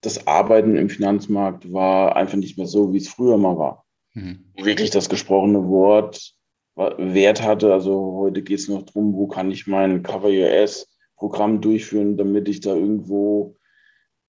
[0.00, 3.84] das Arbeiten im Finanzmarkt war einfach nicht mehr so, wie es früher mal war.
[4.12, 4.52] Mhm.
[4.56, 6.33] Wirklich das gesprochene Wort
[6.76, 7.72] Wert hatte.
[7.72, 12.48] Also heute geht es noch darum, wo kann ich mein Cover US Programm durchführen, damit
[12.48, 13.56] ich da irgendwo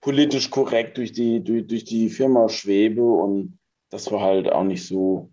[0.02, 3.04] politisch korrekt durch die, durch, durch die Firma schwebe.
[3.04, 3.58] Und
[3.90, 5.32] das war halt auch nicht so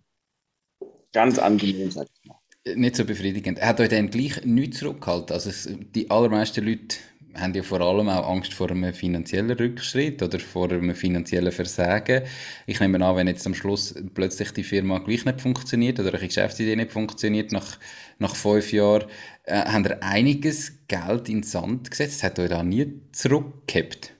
[1.12, 2.38] ganz angenehm, sag ich mal.
[2.74, 3.58] Nicht so befriedigend.
[3.58, 5.34] Er hat euch dann gleich nichts zurückgehalten.
[5.34, 6.96] Also es, die allermeisten Leute
[7.34, 12.22] haben ja vor allem auch Angst vor einem finanziellen Rückschritt oder vor einem finanziellen Versagen.
[12.66, 16.26] Ich nehme an, wenn jetzt am Schluss plötzlich die Firma gleich nicht funktioniert oder eine
[16.26, 17.78] Geschäftsidee nicht funktioniert nach,
[18.18, 19.06] nach fünf Jahren,
[19.44, 22.16] äh, haben ihr einiges Geld in den Sand gesetzt.
[22.16, 24.14] Das hat euch da nie zurückgehabt?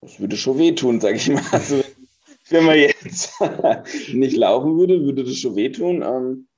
[0.00, 1.42] Das würde schon wehtun, sage ich mal.
[1.52, 1.84] Also,
[2.48, 3.32] wenn man jetzt
[4.14, 6.02] nicht laufen würde, würde das schon wehtun.
[6.02, 6.48] Ähm,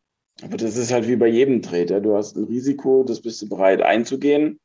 [0.43, 2.01] aber das ist halt wie bei jedem Trader.
[2.01, 4.60] Du hast ein Risiko, das bist du bereit einzugehen.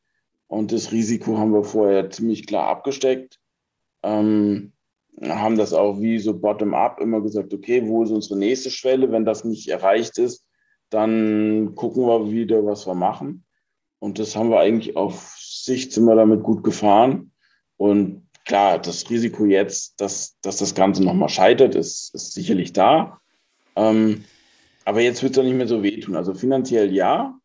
[0.48, 3.40] Und das Risiko haben wir vorher ziemlich klar abgesteckt.
[4.04, 4.74] Ähm,
[5.22, 9.12] haben das auch wie so bottom-up immer gesagt, okay, wo ist unsere nächste Schwelle?
[9.12, 10.46] Wenn das nicht erreicht ist,
[10.90, 13.46] dann gucken wir wieder, was wir machen.
[14.00, 17.32] Und das haben wir eigentlich auf Sicht, sind wir damit gut gefahren.
[17.78, 23.20] Und klar, das Risiko jetzt, dass, dass das Ganze nochmal scheitert, ist, ist sicherlich da.
[23.76, 24.26] Ähm,
[24.84, 26.16] aber jetzt wird es doch nicht mehr so wehtun.
[26.16, 27.40] Also finanziell ja,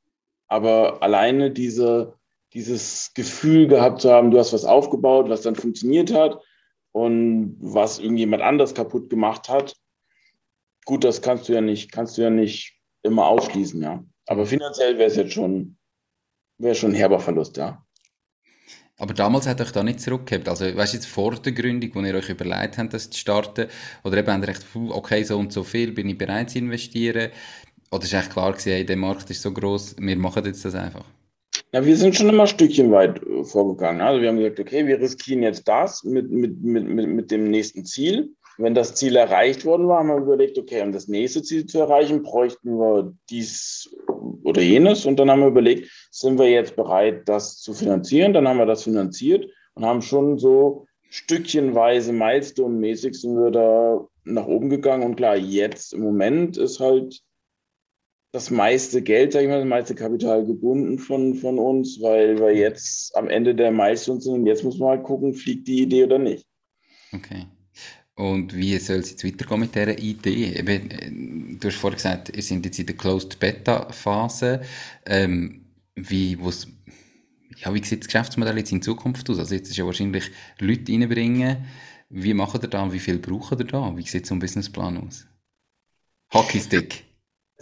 [0.49, 2.15] aber alleine diese,
[2.53, 6.39] dieses Gefühl gehabt zu haben, du hast was aufgebaut, was dann funktioniert hat
[6.93, 9.77] und was irgendjemand anders kaputt gemacht hat.
[10.85, 14.05] Gut, das kannst du ja nicht, kannst du ja nicht immer ausschließen, ja.
[14.27, 15.77] Aber finanziell wäre es jetzt schon,
[16.59, 17.85] wäre schon ein herber Verlust, ja.
[18.97, 20.47] Aber damals hat euch da nicht zurückgehabt.
[20.49, 23.69] Also, weißt du, jetzt vor der Gründung, wo ihr euch überlegt habt, das zu starten,
[24.05, 27.31] oder eben habt ihr recht, okay, so und so viel bin ich bereit zu investieren?
[27.91, 30.75] Oder ist echt klar gewesen, hey, der Markt ist so groß, wir machen jetzt das
[30.75, 31.07] einfach?
[31.73, 34.01] Ja, wir sind schon immer ein Stückchen weit äh, vorgegangen.
[34.01, 37.51] Also wir haben gesagt, okay, wir riskieren jetzt das mit, mit, mit, mit, mit dem
[37.51, 38.35] nächsten Ziel.
[38.59, 41.79] Wenn das Ziel erreicht worden war, haben wir überlegt, okay, um das nächste Ziel zu
[41.79, 43.89] erreichen, bräuchten wir dies
[44.43, 45.07] oder jenes.
[45.07, 48.33] Und dann haben wir überlegt, sind wir jetzt bereit, das zu finanzieren?
[48.33, 54.47] Dann haben wir das finanziert und haben schon so stückchenweise, Milestone-mäßig sind wir da nach
[54.47, 55.05] oben gegangen.
[55.05, 57.23] Und klar, jetzt im Moment ist halt
[58.33, 62.55] das meiste Geld, sag ich mal, das meiste Kapital gebunden von, von uns, weil wir
[62.55, 66.05] jetzt am Ende der Milestones sind und jetzt muss man halt gucken, fliegt die Idee
[66.05, 66.47] oder nicht.
[67.13, 67.47] Okay.
[68.15, 70.55] Und wie soll es jetzt weitergehen mit dieser Idee?
[70.59, 74.61] Eben, äh, du hast vorhin gesagt, ihr seid jetzt in der Closed Beta Phase.
[75.07, 75.65] Ähm,
[75.97, 76.39] wie,
[77.57, 79.39] ja, wie sieht das Geschäftsmodell jetzt in Zukunft aus?
[79.39, 81.65] Also jetzt ist ja wahrscheinlich Leute reinbringen.
[82.11, 82.93] Wie macht ihr da?
[82.93, 83.97] Wie viel braucht ihr da?
[83.97, 85.27] Wie sieht so ein Businessplan aus?
[86.33, 87.10] Hockeystick.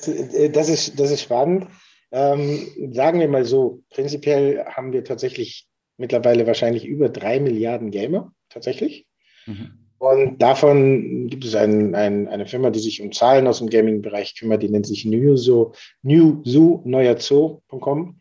[0.06, 1.66] Äh, das ist, das ist spannend.
[2.10, 5.66] Ähm, sagen wir mal so, prinzipiell haben wir tatsächlich
[5.98, 9.06] mittlerweile wahrscheinlich über drei Milliarden Gamer, tatsächlich.
[9.46, 9.88] Mhm.
[9.98, 14.36] Und davon gibt es ein, ein, eine Firma, die sich um Zahlen aus dem Gaming-Bereich
[14.36, 18.18] kümmert, die nennt sich Newzoo, Newzoo, neuerzoo.com.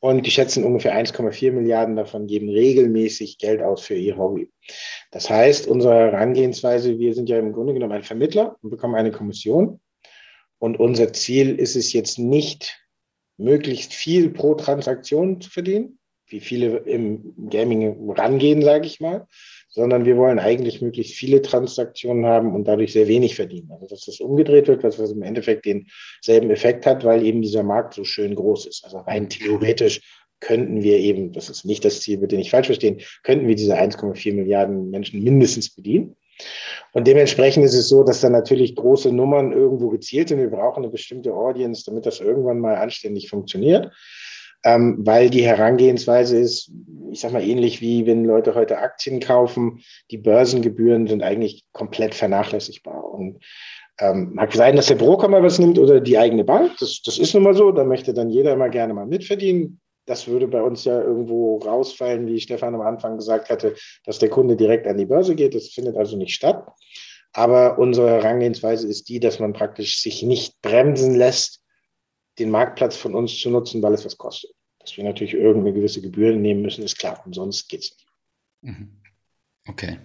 [0.00, 4.50] Und die schätzen ungefähr 1,4 Milliarden davon, geben regelmäßig Geld aus für ihr Hobby.
[5.10, 9.12] Das heißt, unsere Herangehensweise, wir sind ja im Grunde genommen ein Vermittler und bekommen eine
[9.12, 9.78] Kommission.
[10.60, 12.78] Und unser Ziel ist es jetzt nicht,
[13.38, 19.26] möglichst viel pro Transaktion zu verdienen, wie viele im Gaming rangehen, sage ich mal,
[19.70, 23.70] sondern wir wollen eigentlich möglichst viele Transaktionen haben und dadurch sehr wenig verdienen.
[23.72, 27.62] Also dass das umgedreht wird, was, was im Endeffekt denselben Effekt hat, weil eben dieser
[27.62, 28.84] Markt so schön groß ist.
[28.84, 30.02] Also rein theoretisch
[30.40, 33.78] könnten wir eben, das ist nicht das Ziel, bitte nicht falsch verstehen, könnten wir diese
[33.78, 36.16] 1,4 Milliarden Menschen mindestens bedienen.
[36.92, 40.40] Und dementsprechend ist es so, dass da natürlich große Nummern irgendwo gezielt sind.
[40.40, 43.92] Wir brauchen eine bestimmte Audience, damit das irgendwann mal anständig funktioniert.
[44.64, 46.70] ähm, weil die Herangehensweise ist,
[47.10, 52.14] ich sag mal, ähnlich wie wenn Leute heute Aktien kaufen, die Börsengebühren sind eigentlich komplett
[52.14, 53.04] vernachlässigbar.
[53.04, 53.42] Und
[53.98, 56.72] ähm, mag sein, dass der Broker mal was nimmt oder die eigene Bank.
[56.78, 57.72] Das, das ist nun mal so.
[57.72, 59.79] Da möchte dann jeder immer gerne mal mitverdienen.
[60.06, 64.30] Das würde bei uns ja irgendwo rausfallen, wie Stefan am Anfang gesagt hatte, dass der
[64.30, 65.54] Kunde direkt an die Börse geht.
[65.54, 66.66] Das findet also nicht statt.
[67.32, 71.62] Aber unsere Herangehensweise ist die, dass man praktisch sich nicht bremsen lässt,
[72.38, 74.50] den Marktplatz von uns zu nutzen, weil es was kostet.
[74.80, 77.22] Dass wir natürlich irgendeine gewisse Gebühr nehmen müssen, ist klar.
[77.24, 78.06] Und sonst geht es nicht.
[78.62, 78.88] Mhm.
[79.68, 79.98] Okay.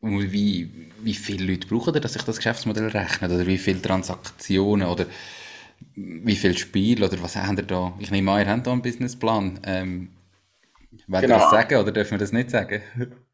[0.00, 3.30] Und wie, wie viele Leute brauchen ihr, dass sich das Geschäftsmodell rechnet?
[3.30, 4.88] Oder wie viele Transaktionen?
[4.88, 5.06] Oder
[5.94, 7.02] wie viel Spiel?
[7.02, 7.94] Oder was haben ihr da?
[7.98, 9.60] Ich nehme an, ihr habt da einen Businessplan.
[9.64, 10.08] Ähm,
[11.06, 11.36] wollt genau.
[11.36, 12.82] ihr das sagen oder dürfen wir das nicht sagen?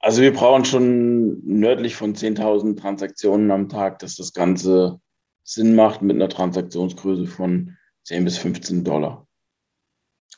[0.00, 5.00] Also wir brauchen schon nördlich von 10.000 Transaktionen am Tag, dass das Ganze
[5.42, 9.26] Sinn macht mit einer Transaktionsgröße von 10 bis 15 Dollar.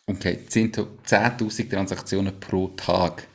[0.07, 3.29] Okay, 10.000 Transaktionen pro Tag.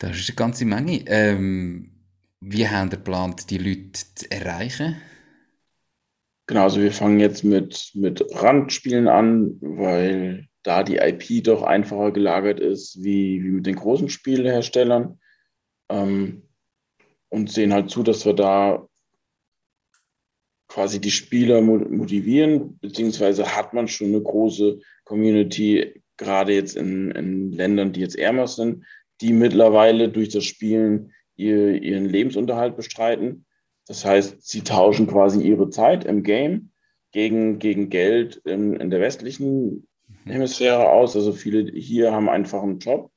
[0.00, 1.02] Das ist eine ganze Menge.
[1.06, 1.92] Ähm,
[2.40, 4.96] wie haben ihr geplant, die Leute zu erreichen?
[6.46, 12.12] Genau, also wir fangen jetzt mit, mit Randspielen an, weil da die IP doch einfacher
[12.12, 15.18] gelagert ist wie, wie mit den großen Spielherstellern.
[15.88, 16.42] Ähm,
[17.28, 18.88] und sehen halt zu, dass wir da
[20.68, 27.52] quasi die Spieler motivieren, beziehungsweise hat man schon eine große Community, gerade jetzt in, in
[27.52, 28.84] Ländern, die jetzt ärmer sind,
[29.20, 33.45] die mittlerweile durch das Spielen ihr, ihren Lebensunterhalt bestreiten.
[33.86, 36.70] Das heißt, sie tauschen quasi ihre Zeit im Game
[37.12, 39.88] gegen, gegen Geld in, in der westlichen
[40.24, 40.30] mhm.
[40.30, 41.14] Hemisphäre aus.
[41.16, 43.10] Also viele hier haben einfach einen Job,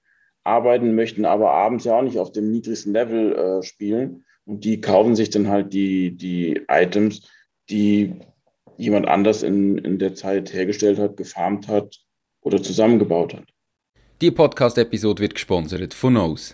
[0.44, 4.26] arbeiten, möchten aber abends ja auch nicht auf dem niedrigsten Level äh, spielen.
[4.46, 7.28] Und die kaufen sich dann halt die, die Items,
[7.70, 8.16] die
[8.78, 11.98] jemand anders in, in der Zeit hergestellt hat, gefarmt hat
[12.42, 13.46] oder zusammengebaut hat.
[14.22, 16.54] Die Podcast-Episode wird gesponsert von Nose,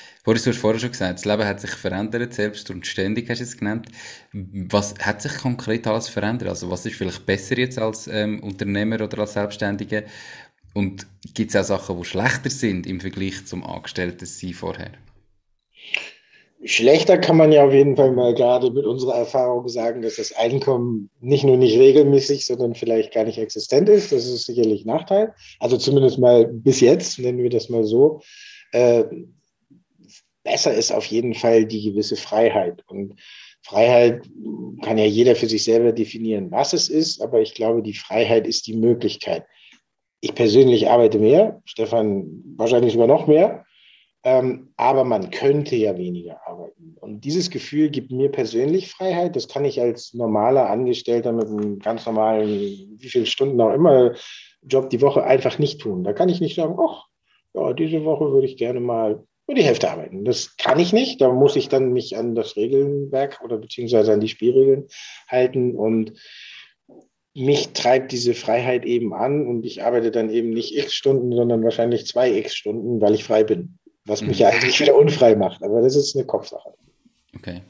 [0.23, 3.39] Boris, du hast vorher schon gesagt, das Leben hat sich verändert, selbst und ständig hast
[3.39, 3.87] du es genannt.
[4.31, 6.49] Was hat sich konkret alles verändert?
[6.49, 10.05] Also was ist vielleicht besser jetzt als ähm, Unternehmer oder als Selbstständige?
[10.75, 14.91] Und gibt es auch Sachen, die schlechter sind im Vergleich zum Angestellten sein vorher?
[16.63, 20.31] Schlechter kann man ja auf jeden Fall mal gerade mit unserer Erfahrung sagen, dass das
[20.33, 24.11] Einkommen nicht nur nicht regelmäßig, sondern vielleicht gar nicht existent ist.
[24.11, 25.33] Das ist sicherlich ein Nachteil.
[25.59, 28.21] Also zumindest mal bis jetzt, nennen wir das mal so.
[30.43, 32.83] Besser ist auf jeden Fall die gewisse Freiheit.
[32.87, 33.15] Und
[33.63, 34.23] Freiheit
[34.81, 38.47] kann ja jeder für sich selber definieren, was es ist, aber ich glaube, die Freiheit
[38.47, 39.45] ist die Möglichkeit.
[40.19, 43.65] Ich persönlich arbeite mehr, Stefan wahrscheinlich sogar noch mehr,
[44.23, 46.95] ähm, aber man könnte ja weniger arbeiten.
[46.99, 49.35] Und dieses Gefühl gibt mir persönlich Freiheit.
[49.35, 54.13] Das kann ich als normaler Angestellter mit einem ganz normalen, wie viele Stunden auch immer,
[54.61, 56.03] Job die Woche einfach nicht tun.
[56.03, 57.07] Da kann ich nicht sagen, ach,
[57.53, 60.23] ja, diese Woche würde ich gerne mal nur die Hälfte arbeiten.
[60.23, 61.21] Das kann ich nicht.
[61.21, 64.87] Da muss ich dann mich an das Regelwerk oder beziehungsweise an die Spielregeln
[65.27, 65.75] halten.
[65.75, 66.13] Und
[67.33, 71.63] mich treibt diese Freiheit eben an und ich arbeite dann eben nicht x Stunden, sondern
[71.63, 73.77] wahrscheinlich zwei x Stunden, weil ich frei bin.
[74.05, 74.43] Was mich mhm.
[74.43, 75.63] ja eigentlich wieder unfrei macht.
[75.63, 76.73] Aber das ist eine Kopfsache.
[77.35, 77.61] Okay.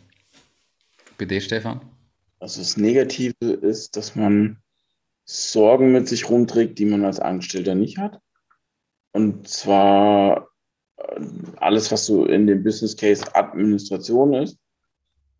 [1.19, 1.81] Dir, Stefan?
[2.39, 4.57] Also das Negative ist, dass man
[5.25, 8.19] Sorgen mit sich rumträgt, die man als Angestellter nicht hat.
[9.11, 10.50] Und zwar
[11.57, 14.57] alles, was so in dem Business Case Administration ist,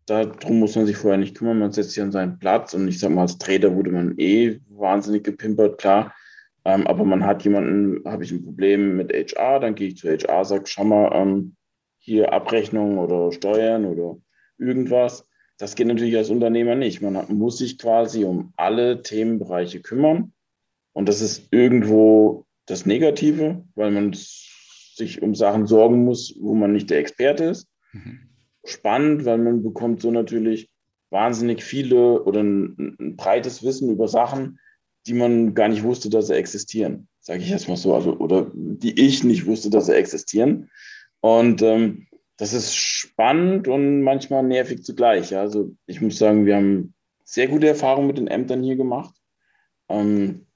[0.06, 1.58] darum muss man sich vorher nicht kümmern.
[1.58, 4.60] Man setzt sich an seinen Platz und ich sag mal, als Trader wurde man eh
[4.68, 6.14] wahnsinnig gepimpert, klar.
[6.64, 10.08] Ähm, aber man hat jemanden, habe ich ein Problem mit HR, dann gehe ich zu
[10.08, 11.56] HR, sage, schau mal, ähm,
[11.98, 14.16] hier Abrechnung oder Steuern oder
[14.58, 15.26] irgendwas.
[15.58, 17.00] Das geht natürlich als Unternehmer nicht.
[17.00, 20.32] Man hat, muss sich quasi um alle Themenbereiche kümmern.
[20.92, 24.12] Und das ist irgendwo das Negative, weil man
[24.96, 27.68] sich um Sachen sorgen muss, wo man nicht der Experte ist.
[27.92, 28.20] Mhm.
[28.64, 30.70] Spannend, weil man bekommt so natürlich
[31.10, 34.58] wahnsinnig viele oder ein, ein, breites Wissen über Sachen,
[35.06, 38.50] die man gar nicht wusste, dass sie existieren, sage ich jetzt mal so, also oder
[38.54, 40.70] die ich nicht wusste, dass sie existieren.
[41.20, 45.30] Und ähm, das ist spannend und manchmal nervig zugleich.
[45.30, 45.40] Ja.
[45.40, 49.14] Also ich muss sagen, wir haben sehr gute Erfahrungen mit den Ämtern hier gemacht.
[49.88, 50.46] Ähm,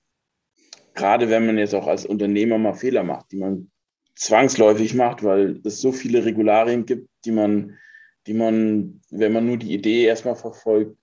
[0.94, 3.70] gerade wenn man jetzt auch als Unternehmer mal Fehler macht, die man
[4.16, 7.78] zwangsläufig macht, weil es so viele Regularien gibt, die man,
[8.26, 10.96] die man, wenn man nur die Idee erstmal verfolgt,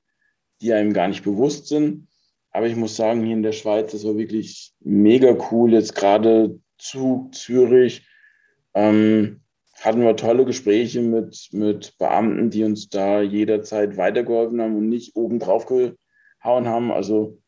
[0.62, 2.08] die einem gar nicht bewusst sind.
[2.52, 5.73] Aber ich muss sagen, hier in der Schweiz, das war wirklich mega cool.
[5.73, 8.06] Jetzt gerade Zug, Zürich,
[8.73, 9.41] ähm,
[9.80, 15.15] hatten wir tolle Gespräche mit, mit Beamten, die uns da jederzeit weitergeholfen haben und nicht
[15.15, 16.91] oben drauf gehauen haben.
[16.91, 17.39] Also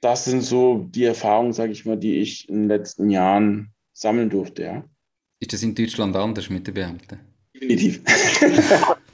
[0.00, 4.30] das sind so die Erfahrungen, sage ich mal, die ich in den letzten Jahren sammeln
[4.30, 4.62] durfte.
[4.62, 4.84] Ja.
[5.40, 7.20] Ist das in Deutschland anders mit den Beamten?
[7.54, 8.02] Definitiv.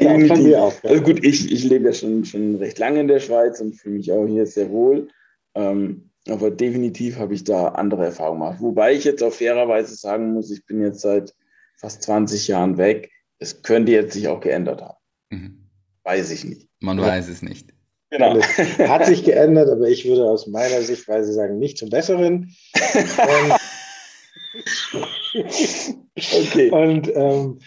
[0.00, 0.46] Definitiv.
[0.46, 0.90] Ja, auch, ja.
[0.90, 3.96] Also gut, ich, ich lebe ja schon, schon recht lange in der Schweiz und fühle
[3.96, 5.08] mich auch hier sehr wohl.
[5.54, 8.60] Ähm, aber definitiv habe ich da andere Erfahrungen gemacht.
[8.60, 11.34] Wobei ich jetzt auch fairerweise sagen muss, ich bin jetzt seit
[11.76, 13.10] fast 20 Jahren weg.
[13.38, 14.98] Es könnte jetzt sich auch geändert haben.
[15.30, 15.68] Mhm.
[16.04, 16.68] Weiß ich nicht.
[16.80, 17.06] Man ja.
[17.06, 17.74] weiß es nicht.
[18.10, 18.40] Genau.
[18.42, 22.54] Hat sich geändert, aber ich würde aus meiner Sichtweise sagen, nicht zum Besseren.
[25.34, 25.44] Und,
[26.16, 26.70] okay.
[26.70, 27.58] Und ähm,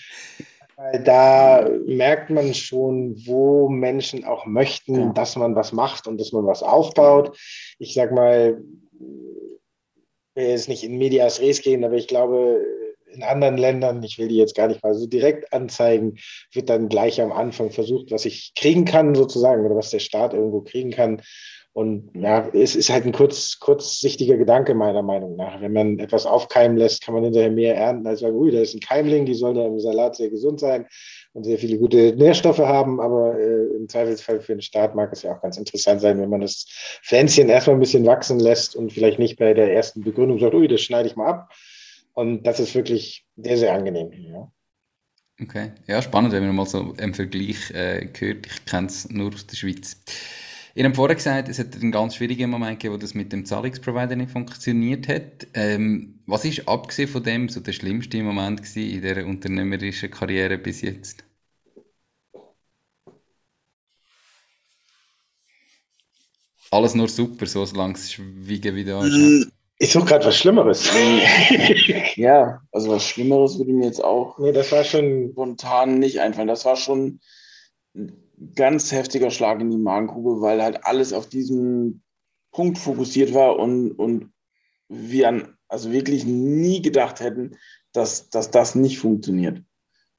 [1.03, 5.13] da merkt man schon, wo Menschen auch möchten, ja.
[5.13, 7.37] dass man was macht und dass man was aufbaut.
[7.79, 12.61] Ich sag mal, ich will jetzt nicht in Medias Res gehen, aber ich glaube,
[13.15, 16.17] in anderen Ländern, ich will die jetzt gar nicht mal so direkt anzeigen,
[16.51, 20.33] wird dann gleich am Anfang versucht, was ich kriegen kann sozusagen oder was der Staat
[20.33, 21.21] irgendwo kriegen kann.
[21.75, 25.59] Und ja, es ist halt ein kurz, kurzsichtiger Gedanke meiner Meinung nach.
[25.59, 28.75] Wenn man etwas aufkeimen lässt, kann man hinterher mehr ernten, als sagen, ui, da ist
[28.75, 30.87] ein Keimling, die soll da im Salat sehr gesund sein
[31.33, 33.01] und sehr viele gute Nährstoffe haben.
[33.01, 36.29] Aber äh, im Zweifelsfall für den Staat mag es ja auch ganz interessant sein, wenn
[36.29, 36.65] man das
[37.03, 40.69] Pflänzchen erstmal ein bisschen wachsen lässt und vielleicht nicht bei der ersten Begründung sagt, ui,
[40.69, 41.49] das schneide ich mal ab.
[42.15, 44.31] Und das ist wirklich sehr, sehr angenehm hier.
[44.31, 44.51] Ja.
[45.41, 48.47] Okay, ja, spannend, wenn man mal so einen Vergleich äh, gehört.
[48.47, 50.01] Ich kenne es nur aus der Schweiz.
[50.75, 53.45] Ihr habt vorher gesagt, es hat einen ganz schwierigen Moment gegeben, wo das mit dem
[53.45, 55.47] Zahlungsprovider nicht funktioniert hat.
[55.53, 60.81] Ähm, was ist abgesehen von dem so der schlimmste Moment in der unternehmerischen Karriere bis
[60.81, 61.25] jetzt?
[66.71, 69.51] Alles nur super, so solange es schwiegen wie da ist.
[69.77, 70.89] Ich suche gerade was Schlimmeres.
[72.15, 76.47] ja, also was Schlimmeres würde mir jetzt auch nee, das war schon spontan nicht einfallen.
[76.47, 77.19] Das war schon
[78.55, 82.03] ganz heftiger Schlag in die Magengrube, weil halt alles auf diesen
[82.51, 84.31] Punkt fokussiert war und, und
[84.87, 87.57] wir an, also wirklich nie gedacht hätten,
[87.91, 89.61] dass, dass das nicht funktioniert.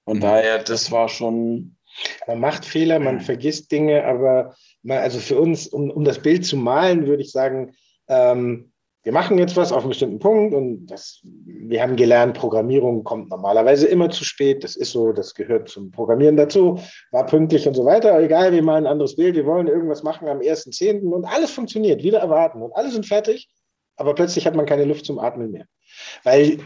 [0.04, 0.22] Von mhm.
[0.22, 1.76] daher, das war schon.
[2.26, 6.44] Man macht Fehler, man vergisst Dinge, aber man, also für uns, um, um das Bild
[6.44, 7.74] zu malen, würde ich sagen,
[8.08, 8.70] ähm,
[9.06, 13.30] wir machen jetzt was auf einen bestimmten Punkt und das, wir haben gelernt, Programmierung kommt
[13.30, 14.64] normalerweise immer zu spät.
[14.64, 16.80] Das ist so, das gehört zum Programmieren dazu,
[17.12, 18.18] war pünktlich und so weiter.
[18.18, 21.08] Egal, wir malen ein anderes Bild, wir wollen irgendwas machen am 1.10.
[21.08, 23.48] und alles funktioniert, wieder erwarten und alle sind fertig,
[23.94, 25.66] aber plötzlich hat man keine Luft zum Atmen mehr.
[26.24, 26.58] Weil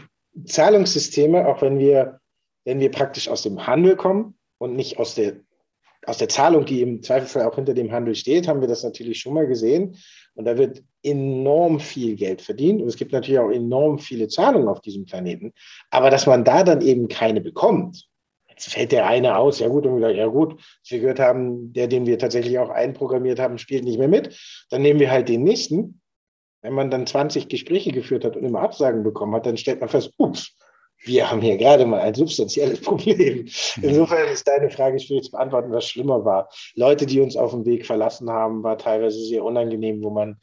[0.43, 2.21] Zahlungssysteme, auch wenn wir,
[2.65, 5.35] wenn wir praktisch aus dem Handel kommen und nicht aus der
[6.07, 9.19] aus der Zahlung, die im Zweifelsfall auch hinter dem Handel steht, haben wir das natürlich
[9.19, 9.95] schon mal gesehen.
[10.33, 12.81] Und da wird enorm viel Geld verdient.
[12.81, 15.53] Und es gibt natürlich auch enorm viele Zahlungen auf diesem Planeten.
[15.89, 18.07] Aber dass man da dann eben keine bekommt,
[18.49, 21.73] jetzt fällt der eine aus, ja gut, und wir sagen, ja gut, wir gehört haben,
[21.73, 24.37] der, den wir tatsächlich auch einprogrammiert haben, spielt nicht mehr mit.
[24.69, 26.01] Dann nehmen wir halt den nächsten.
[26.61, 29.89] Wenn man dann 20 Gespräche geführt hat und immer Absagen bekommen hat, dann stellt man
[29.89, 30.55] fest, ups,
[31.03, 33.47] wir haben hier gerade mal ein substanzielles Problem.
[33.81, 36.49] Insofern ist deine Frage schwierig zu beantworten, was schlimmer war.
[36.75, 40.37] Leute, die uns auf dem Weg verlassen haben, war teilweise sehr unangenehm, wo man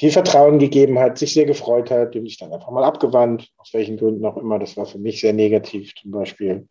[0.00, 3.74] viel Vertrauen gegeben hat, sich sehr gefreut hat, und sich dann einfach mal abgewandt, aus
[3.74, 4.58] welchen Gründen auch immer.
[4.58, 6.66] Das war für mich sehr negativ zum Beispiel.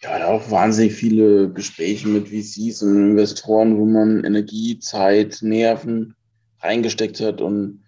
[0.00, 6.14] Ja, auch wahnsinnig viele Gespräche mit VCs und Investoren, wo man Energie, Zeit, Nerven
[6.60, 7.82] reingesteckt hat und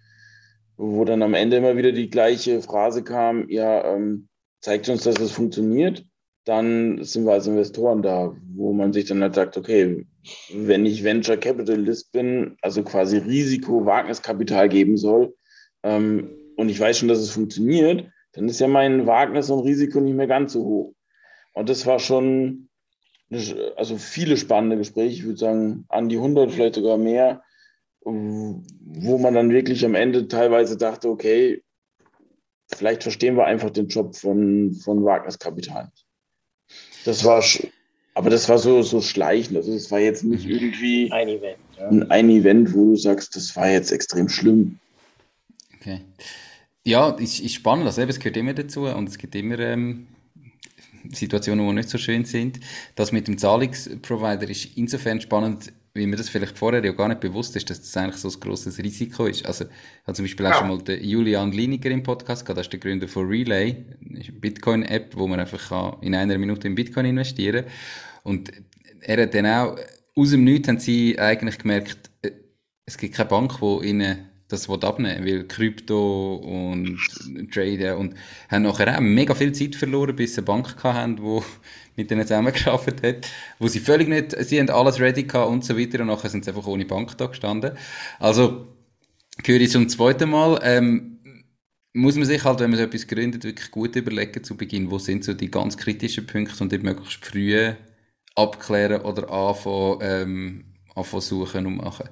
[0.75, 4.27] wo dann am Ende immer wieder die gleiche Phrase kam, ja, ähm,
[4.59, 6.03] zeigt uns, dass es funktioniert,
[6.45, 10.05] dann sind wir als Investoren da, wo man sich dann halt sagt, okay,
[10.53, 15.33] wenn ich Venture Capitalist bin, also quasi Risiko, Wagniskapital geben soll,
[15.83, 19.99] ähm, und ich weiß schon, dass es funktioniert, dann ist ja mein Wagnis und Risiko
[19.99, 20.93] nicht mehr ganz so hoch.
[21.53, 22.69] Und das war schon,
[23.75, 27.43] also viele spannende Gespräche, ich würde sagen, an die 100, vielleicht sogar mehr,
[28.01, 31.63] wo man dann wirklich am Ende teilweise dachte, okay,
[32.75, 35.89] vielleicht verstehen wir einfach den Job von, von Wagners Kapital.
[37.05, 37.43] Das war,
[38.13, 39.57] aber das war so, so schleichend.
[39.57, 41.89] Also, es war jetzt nicht irgendwie ein Event, ja.
[42.09, 44.79] ein Event, wo du sagst, das war jetzt extrem schlimm.
[45.79, 46.01] Okay.
[46.85, 47.85] Ja, ist, ist spannend.
[47.85, 50.07] Also, es gehört immer dazu und es gibt immer ähm,
[51.11, 52.59] Situationen, die nicht so schön sind.
[52.95, 57.19] Das mit dem Zahlungsprovider ist insofern spannend, wie mir das vielleicht vorher ja gar nicht
[57.19, 59.45] bewusst ist, dass das eigentlich so ein grosses Risiko ist.
[59.45, 62.65] Also, ich habe zum Beispiel auch schon mal den Julian Liniger im Podcast gehabt, das
[62.65, 67.05] ist der Gründer von Relay, eine Bitcoin-App, wo man einfach in einer Minute in Bitcoin
[67.05, 67.73] investieren kann.
[68.23, 68.51] Und
[69.01, 69.77] er hat dann auch,
[70.15, 72.31] aus dem Nichts haben sie eigentlich gemerkt, äh,
[72.85, 76.99] es gibt keine Bank, die ihnen das abnehmen weil Krypto und
[77.51, 78.15] Trader und
[78.49, 81.41] haben nachher auch mega viel Zeit verloren, bis sie eine Bank hatten, die
[81.95, 85.77] mit denen zusammengearbeitet hat, wo sie völlig nicht, sie haben alles ready gehabt und so
[85.77, 87.77] weiter und nachher sind sie einfach ohne Bank da gestanden.
[88.19, 88.67] Also,
[89.43, 91.13] gehöre ich zum zweiten Mal, ähm,
[91.93, 94.97] muss man sich halt, wenn man so etwas gründet, wirklich gut überlegen zu Beginn, wo
[94.97, 97.73] sind so die ganz kritischen Punkte und die möglichst früh
[98.35, 102.09] abklären oder anfangen, ähm, anfangen suchen und machen.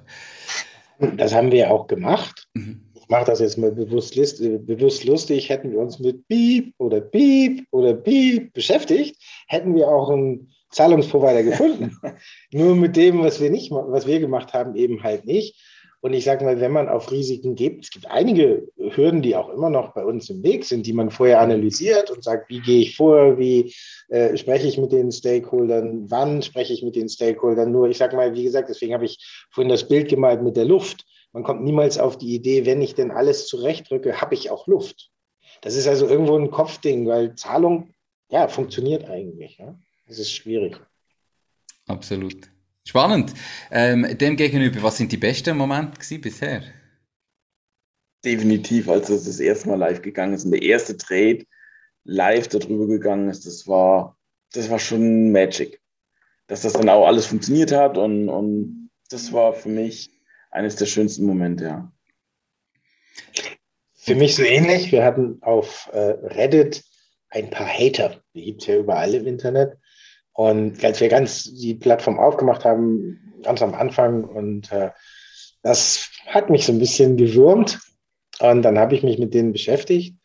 [1.16, 2.48] Das haben wir auch gemacht.
[2.54, 2.82] Mhm.
[2.94, 5.48] Ich mache das jetzt mal bewusst, bewusst lustig.
[5.48, 9.16] Hätten wir uns mit Beep oder Beep oder Beep beschäftigt,
[9.48, 11.96] hätten wir auch einen Zahlungsprovider gefunden.
[12.52, 15.60] Nur mit dem, was wir nicht, was wir gemacht haben, eben halt nicht.
[16.02, 19.48] Und ich sage mal, wenn man auf Risiken gibt, es gibt einige Hürden, die auch
[19.50, 22.80] immer noch bei uns im Weg sind, die man vorher analysiert und sagt, wie gehe
[22.80, 23.72] ich vor, wie
[24.08, 27.70] äh, spreche ich mit den Stakeholdern, wann spreche ich mit den Stakeholdern.
[27.70, 30.64] Nur, ich sage mal, wie gesagt, deswegen habe ich vorhin das Bild gemalt mit der
[30.64, 31.06] Luft.
[31.32, 35.12] Man kommt niemals auf die Idee, wenn ich denn alles zurechtdrücke, habe ich auch Luft.
[35.60, 37.94] Das ist also irgendwo ein Kopfding, weil Zahlung,
[38.28, 39.58] ja, funktioniert eigentlich.
[39.58, 39.78] Ja?
[40.08, 40.80] Das ist schwierig.
[41.86, 42.51] Absolut.
[42.86, 43.32] Spannend.
[43.70, 46.62] Ähm, dem gegenüber, was sind die besten Momente bisher?
[48.24, 51.44] Definitiv, als es das erste Mal live gegangen ist und der erste Trade
[52.04, 54.16] live darüber gegangen ist, das war,
[54.52, 55.80] das war schon Magic.
[56.48, 60.10] Dass das dann auch alles funktioniert hat und, und das war für mich
[60.50, 61.92] eines der schönsten Momente, ja.
[63.94, 64.90] Für mich so ähnlich.
[64.90, 66.82] Wir hatten auf äh, Reddit
[67.30, 68.20] ein paar Hater.
[68.34, 69.78] Die gibt es ja überall im Internet.
[70.34, 74.90] Und als wir ganz die Plattform aufgemacht haben, ganz am Anfang, und äh,
[75.62, 77.80] das hat mich so ein bisschen gewürmt.
[78.40, 80.16] Und dann habe ich mich mit denen beschäftigt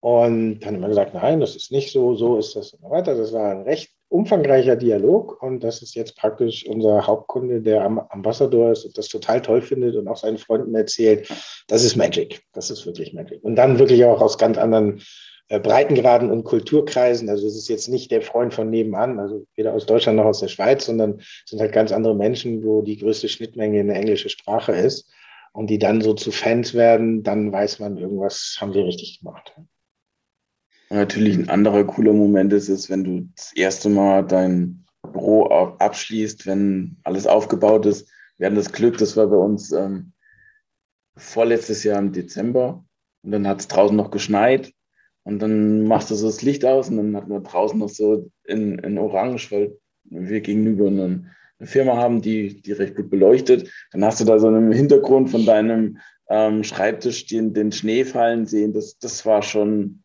[0.00, 3.14] und dann immer gesagt, nein, das ist nicht so, so ist das und weiter.
[3.14, 7.98] Das war ein recht umfangreicher Dialog und das ist jetzt praktisch unser Hauptkunde, der am
[7.98, 11.28] Ambassador ist und das total toll findet und auch seinen Freunden erzählt.
[11.68, 12.42] Das ist Magic.
[12.52, 13.42] Das ist wirklich Magic.
[13.44, 15.00] Und dann wirklich auch aus ganz anderen
[15.58, 17.28] Breitengraden und Kulturkreisen.
[17.28, 20.38] Also es ist jetzt nicht der Freund von nebenan, also weder aus Deutschland noch aus
[20.38, 24.28] der Schweiz, sondern es sind halt ganz andere Menschen, wo die größte Schnittmenge eine englische
[24.28, 25.10] Sprache ist
[25.52, 29.56] und die dann so zu Fans werden, dann weiß man, irgendwas haben wir richtig gemacht.
[30.90, 36.46] Natürlich ein anderer cooler Moment ist es, wenn du das erste Mal dein Büro abschließt,
[36.46, 38.08] wenn alles aufgebaut ist.
[38.38, 40.12] Wir hatten das Glück, das war bei uns ähm,
[41.16, 42.84] vorletztes Jahr im Dezember
[43.22, 44.72] und dann hat es draußen noch geschneit
[45.24, 48.30] und dann machst du so das Licht aus und dann hat man draußen noch so
[48.44, 53.70] in, in Orange, weil wir gegenüber eine, eine Firma haben, die, die recht gut beleuchtet.
[53.92, 55.98] Dann hast du da so im Hintergrund von deinem
[56.28, 58.72] ähm, Schreibtisch den, den Schnee fallen sehen.
[58.72, 60.02] Das, das war schon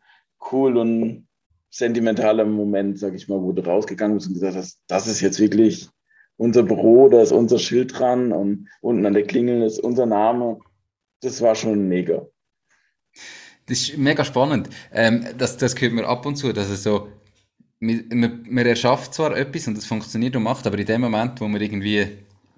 [0.52, 1.28] cool und
[1.70, 5.40] sentimentaler Moment, sag ich mal, wo du rausgegangen bist und gesagt hast, das ist jetzt
[5.40, 5.90] wirklich
[6.38, 10.60] unser Büro, da ist unser Schild dran und unten an der Klingel ist unser Name.
[11.22, 12.28] Das war schon mega.
[13.68, 14.70] Das ist mega spannend.
[14.92, 17.10] Ähm, das, das gehört mir ab und zu, dass es so,
[17.80, 21.48] man, man, erschafft zwar etwas und es funktioniert und macht, aber in dem Moment, wo
[21.48, 22.08] man irgendwie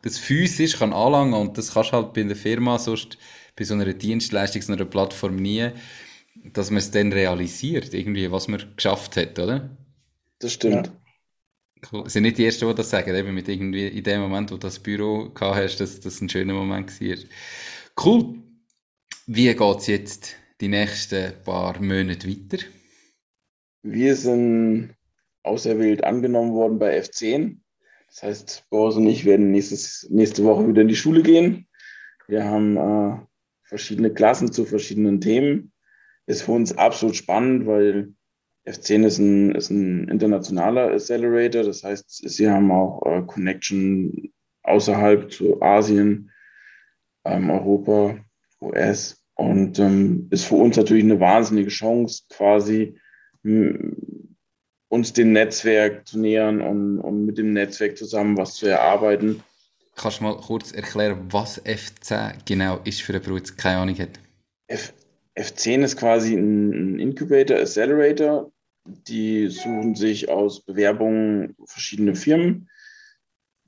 [0.01, 3.17] das physisch kann anlangen und das kannst du halt bei einer Firma, sonst
[3.55, 5.69] bei so einer Dienstleistung, so einer Plattform nie,
[6.53, 9.77] dass man es dann realisiert, irgendwie, was man geschafft hat, oder?
[10.39, 10.87] Das stimmt.
[10.87, 10.93] Ja.
[11.91, 12.03] Cool.
[12.07, 14.55] Es sind nicht die Ersten, die das sagen, eben mit irgendwie in dem Moment, wo
[14.55, 17.17] du das Büro gehabt hast, dass das ein schöner Moment war.
[18.03, 18.35] Cool.
[19.27, 22.63] Wie geht es jetzt die nächsten paar Monate weiter?
[23.83, 24.95] Wir sind
[25.43, 27.57] auserwählt angenommen worden bei F10.
[28.07, 31.67] Das heißt, Boris und ich werden nächstes, nächste Woche wieder in die Schule gehen.
[32.27, 33.19] Wir haben äh,
[33.63, 35.71] verschiedene Klassen zu verschiedenen Themen.
[36.25, 38.13] Ist für uns absolut spannend, weil
[38.65, 41.63] F10 ist ein, ist ein internationaler Accelerator.
[41.63, 44.33] Das heißt, sie haben auch äh, Connection
[44.63, 46.31] außerhalb zu Asien,
[47.23, 48.17] ähm, Europa,
[48.61, 49.26] US.
[49.37, 52.99] Und ähm, ist für uns natürlich eine wahnsinnige Chance, quasi
[54.89, 59.43] uns dem Netzwerk zu nähern und, und mit dem Netzwerk zusammen was zu erarbeiten.
[59.95, 64.19] Kannst du mal kurz erklären, was F10 genau ist für einen Bruder, keine Ahnung hat?
[64.67, 64.93] F
[65.35, 68.51] F10 ist quasi ein Incubator, Accelerator.
[68.85, 72.69] Die suchen sich aus Bewerbungen verschiedene Firmen.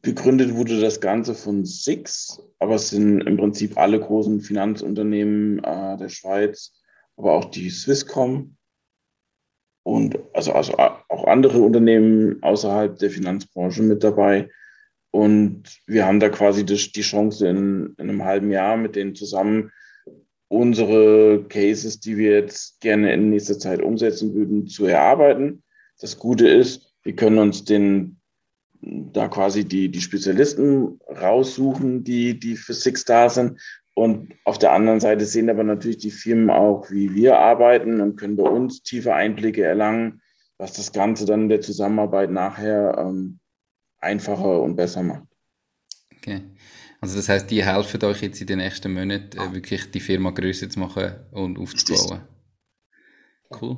[0.01, 5.97] Gegründet wurde das Ganze von Six, aber es sind im Prinzip alle großen Finanzunternehmen äh,
[5.97, 6.73] der Schweiz,
[7.17, 8.55] aber auch die Swisscom
[9.83, 14.49] und also, also auch andere Unternehmen außerhalb der Finanzbranche mit dabei.
[15.11, 19.15] Und wir haben da quasi die, die Chance, in, in, einem halben Jahr mit denen
[19.15, 19.71] zusammen
[20.47, 25.63] unsere Cases, die wir jetzt gerne in nächster Zeit umsetzen würden, zu erarbeiten.
[25.99, 28.18] Das Gute ist, wir können uns den
[28.81, 33.59] da quasi die, die Spezialisten raussuchen, die, die für Six da sind.
[33.93, 38.15] Und auf der anderen Seite sehen aber natürlich die Firmen auch, wie wir arbeiten und
[38.15, 40.21] können bei uns tiefe Einblicke erlangen,
[40.57, 43.39] was das Ganze dann in der Zusammenarbeit nachher ähm,
[43.99, 45.27] einfacher und besser macht.
[46.15, 46.41] Okay.
[47.01, 50.31] Also das heißt, die helfen euch jetzt in den nächsten Monaten äh, wirklich die Firma
[50.31, 52.21] größer zu machen und aufzubauen.
[53.49, 53.77] Cool.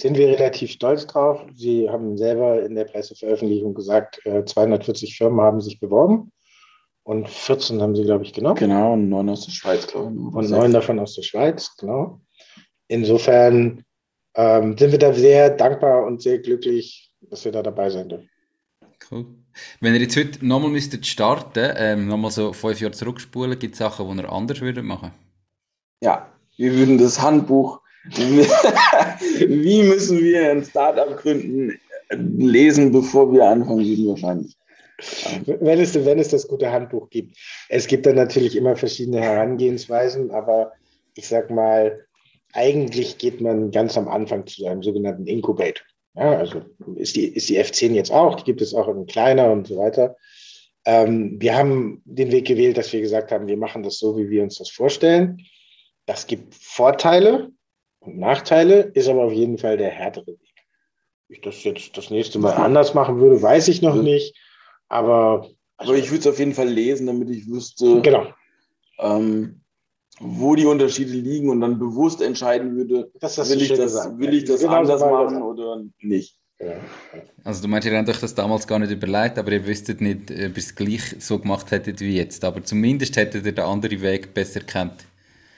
[0.00, 1.44] Sind wir relativ stolz drauf.
[1.54, 6.32] Sie haben selber in der Presseveröffentlichung gesagt, 240 äh, Firmen haben sich beworben
[7.04, 8.56] und 14 haben sie, glaube ich, genommen.
[8.56, 10.34] Genau, und neun aus der Schweiz, glaube ich.
[10.34, 12.20] Und neun davon aus der Schweiz, genau.
[12.88, 13.84] Insofern
[14.34, 18.28] ähm, sind wir da sehr dankbar und sehr glücklich, dass wir da dabei sein dürfen.
[19.10, 19.26] Cool.
[19.80, 23.78] Wenn ihr jetzt heute nochmal müsstet starten, ähm, nochmal so fünf Jahre zurückspulen, gibt es
[23.78, 25.12] Sachen, die ihr anders würdet machen?
[26.00, 27.80] Ja, wir würden das Handbuch,
[28.16, 31.78] wie müssen wir ein Startup gründen,
[32.10, 34.56] lesen, bevor wir anfangen würden wahrscheinlich.
[35.46, 37.36] Wenn es, wenn es das gute Handbuch gibt.
[37.68, 40.72] Es gibt dann natürlich immer verschiedene Herangehensweisen, aber
[41.14, 42.06] ich sag mal,
[42.52, 45.84] eigentlich geht man ganz am Anfang zu einem sogenannten Incubator.
[46.14, 46.62] Ja, also
[46.94, 49.76] ist die, ist die F10 jetzt auch, die gibt es auch in kleiner und so
[49.76, 50.16] weiter.
[50.84, 54.30] Ähm, wir haben den Weg gewählt, dass wir gesagt haben, wir machen das so, wie
[54.30, 55.40] wir uns das vorstellen.
[56.06, 57.50] Das gibt Vorteile
[58.04, 60.38] und Nachteile, ist aber auf jeden Fall der härtere Weg.
[61.28, 64.36] Wie ich das jetzt das nächste Mal anders machen würde, weiß ich noch nicht.
[64.88, 65.48] Aber,
[65.78, 68.26] aber ich würde es auf jeden Fall lesen, damit ich wüsste, genau.
[68.98, 69.60] ähm,
[70.20, 74.44] wo die Unterschiede liegen und dann bewusst entscheiden würde, das will, ich das, will ich
[74.44, 76.38] das genau anders so machen oder nicht.
[76.60, 76.74] Ja.
[77.42, 80.30] Also du meinst, ihr habt euch das damals gar nicht überlegt, aber ihr wüsstet nicht,
[80.30, 82.44] ob ihr es gleich so gemacht hättet wie jetzt.
[82.44, 85.04] Aber zumindest hättet ihr den anderen Weg besser kennt.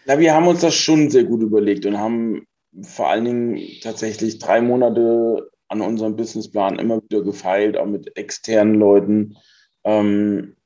[0.07, 2.47] Na, wir haben uns das schon sehr gut überlegt und haben
[2.83, 8.77] vor allen Dingen tatsächlich drei Monate an unserem Businessplan immer wieder gefeilt, auch mit externen
[8.77, 9.37] Leuten.
[9.83, 10.57] Ähm,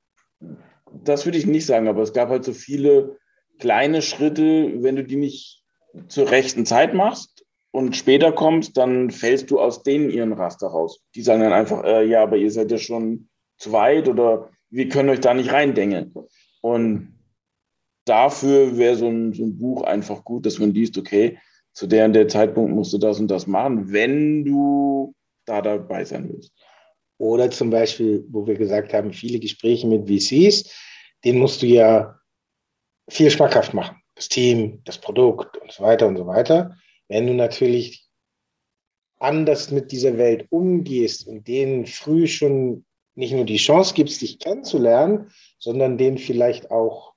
[0.92, 3.16] das würde ich nicht sagen, aber es gab halt so viele
[3.58, 5.62] kleine Schritte, wenn du die nicht
[6.08, 11.00] zur rechten Zeit machst und später kommst, dann fällst du aus denen ihren Raster raus.
[11.14, 14.88] Die sagen dann einfach, äh, ja, aber ihr seid ja schon zu weit oder wir
[14.90, 16.14] können euch da nicht reindengeln.
[16.60, 17.09] Und
[18.04, 21.38] dafür wäre so ein, so ein Buch einfach gut, dass man liest, okay,
[21.72, 25.14] zu der und der Zeitpunkt musst du das und das machen, wenn du
[25.46, 26.52] da dabei sein willst.
[27.18, 30.70] Oder zum Beispiel, wo wir gesagt haben, viele Gespräche mit VCs,
[31.24, 32.18] den musst du ja
[33.08, 33.96] viel schmackhaft machen.
[34.14, 36.76] Das Team, das Produkt und so weiter und so weiter.
[37.08, 38.08] Wenn du natürlich
[39.18, 42.84] anders mit dieser Welt umgehst und denen früh schon
[43.14, 47.09] nicht nur die Chance gibst, dich kennenzulernen, sondern denen vielleicht auch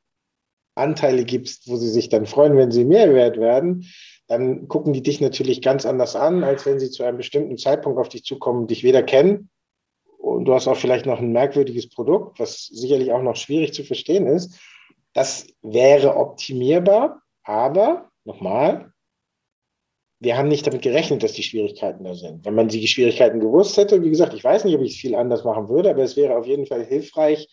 [0.75, 3.85] Anteile gibst, wo sie sich dann freuen, wenn sie mehr wert werden,
[4.27, 7.99] dann gucken die dich natürlich ganz anders an, als wenn sie zu einem bestimmten Zeitpunkt
[7.99, 9.49] auf dich zukommen und dich weder kennen.
[10.17, 13.83] Und du hast auch vielleicht noch ein merkwürdiges Produkt, was sicherlich auch noch schwierig zu
[13.83, 14.57] verstehen ist.
[15.13, 18.93] Das wäre optimierbar, aber nochmal,
[20.19, 22.45] wir haben nicht damit gerechnet, dass die Schwierigkeiten da sind.
[22.45, 25.15] Wenn man die Schwierigkeiten gewusst hätte, wie gesagt, ich weiß nicht, ob ich es viel
[25.15, 27.49] anders machen würde, aber es wäre auf jeden Fall hilfreich,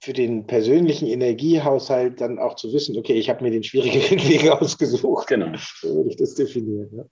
[0.00, 4.48] für den persönlichen Energiehaushalt dann auch zu wissen, okay, ich habe mir den schwierigeren Weg
[4.48, 5.26] ausgesucht.
[5.28, 5.52] Genau.
[5.80, 6.88] So würde ich das definieren.
[6.96, 7.04] Ja.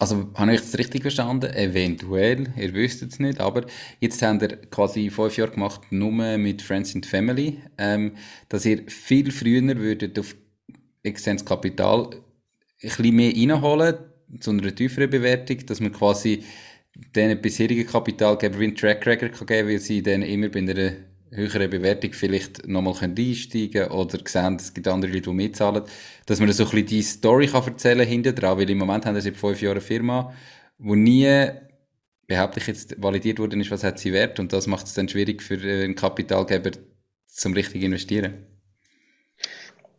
[0.00, 1.52] Also, habe ich das richtig verstanden?
[1.52, 3.66] Eventuell, ihr wisst es nicht, aber
[4.00, 8.12] jetzt habt ihr quasi fünf Jahre gemacht, nur mit Friends and Family, ähm,
[8.48, 10.36] dass ihr viel früher würdet auf
[11.02, 13.96] externes Kapital ein bisschen mehr reinholen,
[14.38, 16.44] zu einer tieferen Bewertung, dass man quasi
[17.16, 20.92] den bisherigen Kapitalgeber wie einen Track Record kann geben, weil sie dann immer bei einer
[21.30, 25.82] höhere Bewertung vielleicht nochmal einsteigen oder sehen, es gibt andere Leute, die mitzahlen,
[26.26, 29.14] dass man so ein bisschen die Story kann erzählen hinter dran, weil im Moment haben
[29.14, 30.32] wir seit fünf Jahren eine Firma,
[30.78, 31.50] wo nie
[32.26, 35.08] behaupte ich jetzt validiert worden ist, was hat sie wert und das macht es dann
[35.08, 36.72] schwierig für äh, einen Kapitalgeber
[37.26, 38.46] zum richtig investieren.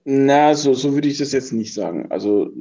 [0.06, 2.12] Na, so, so würde ich das jetzt nicht sagen.
[2.12, 2.52] Also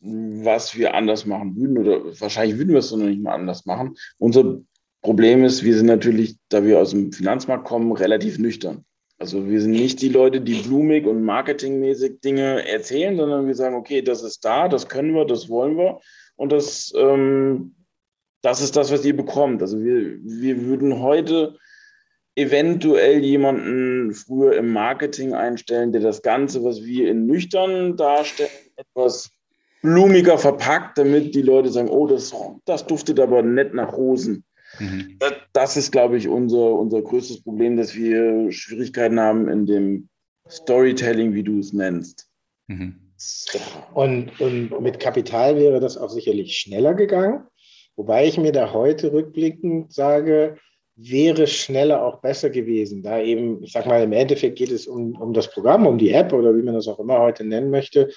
[0.00, 3.96] was wir anders machen würden oder wahrscheinlich würden wir es noch nicht mal anders machen.
[4.18, 4.60] Unser
[5.02, 8.84] Problem ist, wir sind natürlich, da wir aus dem Finanzmarkt kommen, relativ nüchtern.
[9.18, 13.74] Also wir sind nicht die Leute, die blumig und marketingmäßig Dinge erzählen, sondern wir sagen,
[13.74, 16.00] okay, das ist da, das können wir, das wollen wir
[16.36, 17.74] und das, ähm,
[18.42, 19.60] das ist das, was ihr bekommt.
[19.60, 21.56] Also wir, wir würden heute
[22.36, 29.30] eventuell jemanden früher im Marketing einstellen, der das Ganze, was wir in nüchtern darstellen, etwas
[29.82, 32.32] blumiger verpackt, damit die Leute sagen, oh, das,
[32.64, 34.44] das duftet aber nett nach Rosen.
[34.78, 35.18] Mhm.
[35.52, 40.08] Das, ist, glaube ich, unser, unser größtes Problem, dass wir Schwierigkeiten haben in dem
[40.48, 42.28] Storytelling, wie du es nennst.
[42.68, 42.96] Mhm.
[43.94, 47.44] Und, und mit Kapital wäre das auch sicherlich schneller gegangen.
[47.96, 50.56] Wobei ich mir da heute rückblickend sage,
[50.94, 53.02] wäre schneller auch besser gewesen.
[53.02, 56.10] Da eben, ich sag mal, im Endeffekt geht es um, um das Programm, um die
[56.10, 58.10] App oder wie man das auch immer heute nennen möchte.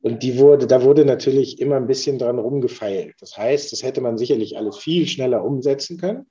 [0.00, 3.16] Und die wurde, da wurde natürlich immer ein bisschen dran rumgefeilt.
[3.20, 6.26] Das heißt, das hätte man sicherlich alles viel schneller umsetzen können.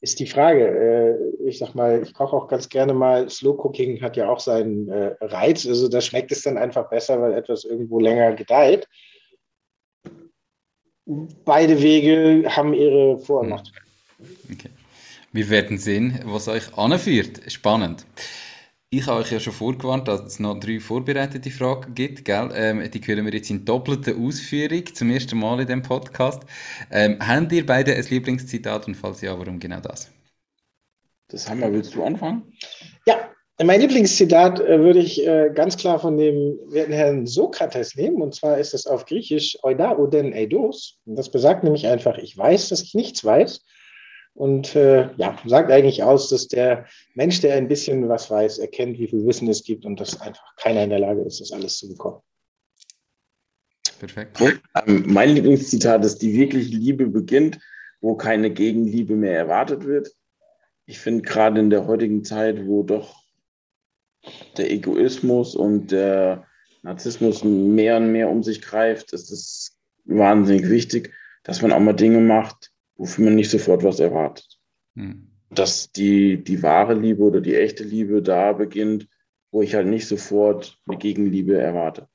[0.00, 0.66] Ist die Frage.
[0.66, 3.28] Äh, ich sag mal, ich koche auch ganz gerne mal.
[3.28, 5.66] Slow Cooking hat ja auch seinen äh, Reiz.
[5.66, 8.88] Also da schmeckt es dann einfach besser, weil etwas irgendwo länger gedeiht
[11.44, 13.50] beide Wege haben ihre Vor- und hm.
[13.50, 13.86] Nachteile.
[14.52, 14.70] Okay.
[15.32, 17.40] Wir werden sehen, was euch anführt.
[17.50, 18.04] Spannend.
[18.94, 22.26] Ich habe euch ja schon vorgewarnt, dass es noch drei vorbereitete Fragen gibt.
[22.26, 22.50] Gell?
[22.54, 26.42] Ähm, die hören wir jetzt in doppelter Ausführung zum ersten Mal in dem Podcast.
[26.90, 30.10] Ähm, habt ihr beide ein Lieblingszitat und falls ja, warum genau das?
[31.28, 31.72] Das haben wir.
[31.72, 32.52] Willst du anfangen?
[33.06, 33.30] Ja,
[33.64, 38.20] mein Lieblingszitat äh, würde ich äh, ganz klar von dem werten Herrn Sokrates nehmen.
[38.20, 40.98] Und zwar ist es auf Griechisch Oida Oden Eidos.
[41.06, 43.64] Und das besagt nämlich einfach, ich weiß, dass ich nichts weiß.
[44.34, 48.98] Und äh, ja, sagt eigentlich aus, dass der Mensch, der ein bisschen was weiß, erkennt,
[48.98, 51.76] wie viel Wissen es gibt und dass einfach keiner in der Lage ist, das alles
[51.76, 52.20] zu bekommen.
[53.98, 54.40] Perfekt.
[54.40, 57.60] Ähm, mein Lieblingszitat ist, die wirkliche Liebe beginnt,
[58.00, 60.12] wo keine Gegenliebe mehr erwartet wird.
[60.86, 63.22] Ich finde gerade in der heutigen Zeit, wo doch
[64.56, 66.46] der Egoismus und der
[66.82, 71.14] Narzissmus mehr und mehr um sich greift, ist es wahnsinnig wichtig,
[71.44, 72.71] dass man auch mal Dinge macht,
[73.02, 74.46] wofür man nicht sofort was erwartet.
[74.94, 75.28] Hm.
[75.50, 79.08] Dass die, die wahre Liebe oder die echte Liebe da beginnt,
[79.50, 82.08] wo ich halt nicht sofort eine Gegenliebe erwarte.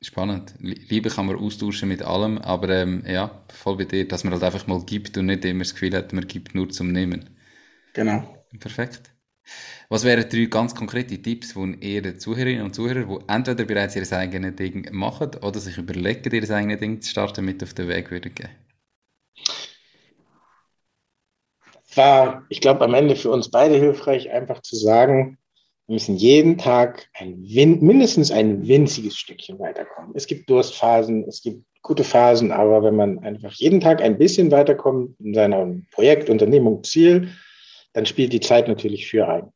[0.00, 0.54] Spannend.
[0.60, 4.42] Liebe kann man austauschen mit allem, aber ähm, ja, voll bei dir, dass man halt
[4.42, 7.28] einfach mal gibt und nicht immer das Gefühl hat, man gibt nur zum Nehmen.
[7.92, 8.46] Genau.
[8.58, 9.12] Perfekt.
[9.90, 14.12] Was wären drei ganz konkrete Tipps, die ihr Zuhörerinnen und Zuhörern, die entweder bereits ihr
[14.12, 18.10] eigenes Ding machen oder sich überlegen, ihr eigenes Ding zu starten, mit auf den Weg
[18.10, 18.67] würden geben?
[21.98, 25.36] War, ich glaube, am Ende für uns beide hilfreich, einfach zu sagen,
[25.86, 30.12] wir müssen jeden Tag ein mindestens ein winziges Stückchen weiterkommen.
[30.14, 34.50] Es gibt Durstphasen, es gibt gute Phasen, aber wenn man einfach jeden Tag ein bisschen
[34.50, 37.30] weiterkommt in seinem Projekt, Unternehmung, Ziel,
[37.94, 39.52] dann spielt die Zeit natürlich für ein.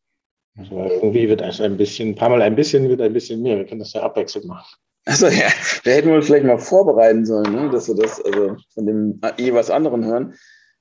[0.56, 3.58] Also irgendwie wird es ein bisschen, ein paar Mal ein bisschen, wird ein bisschen mehr.
[3.58, 4.76] Wir können das ja abwechselnd machen.
[5.04, 5.48] Also ja,
[5.84, 7.70] da hätten wir uns vielleicht mal vorbereiten sollen, ne?
[7.70, 10.34] dass wir das also von dem jeweils anderen hören.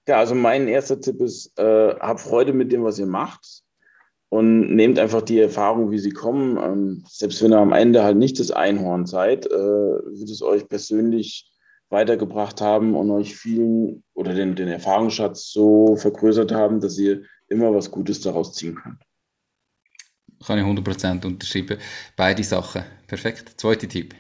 [0.08, 3.64] Ja, also mein erster Tipp ist, äh, habt Freude mit dem, was ihr macht
[4.30, 6.58] und nehmt einfach die Erfahrung, wie sie kommen.
[6.58, 10.68] Ähm, selbst wenn ihr am Ende halt nicht das Einhorn seid, äh, wird es euch
[10.68, 11.52] persönlich
[11.90, 17.74] weitergebracht haben und euch vielen oder den, den Erfahrungsschatz so vergrößert haben, dass ihr immer
[17.76, 19.04] was Gutes daraus ziehen könnt.
[20.46, 21.78] Kann ich 100% unterschreiben.
[22.16, 22.84] Beide Sachen.
[23.08, 23.60] Perfekt.
[23.60, 24.16] Zweiter Tipp.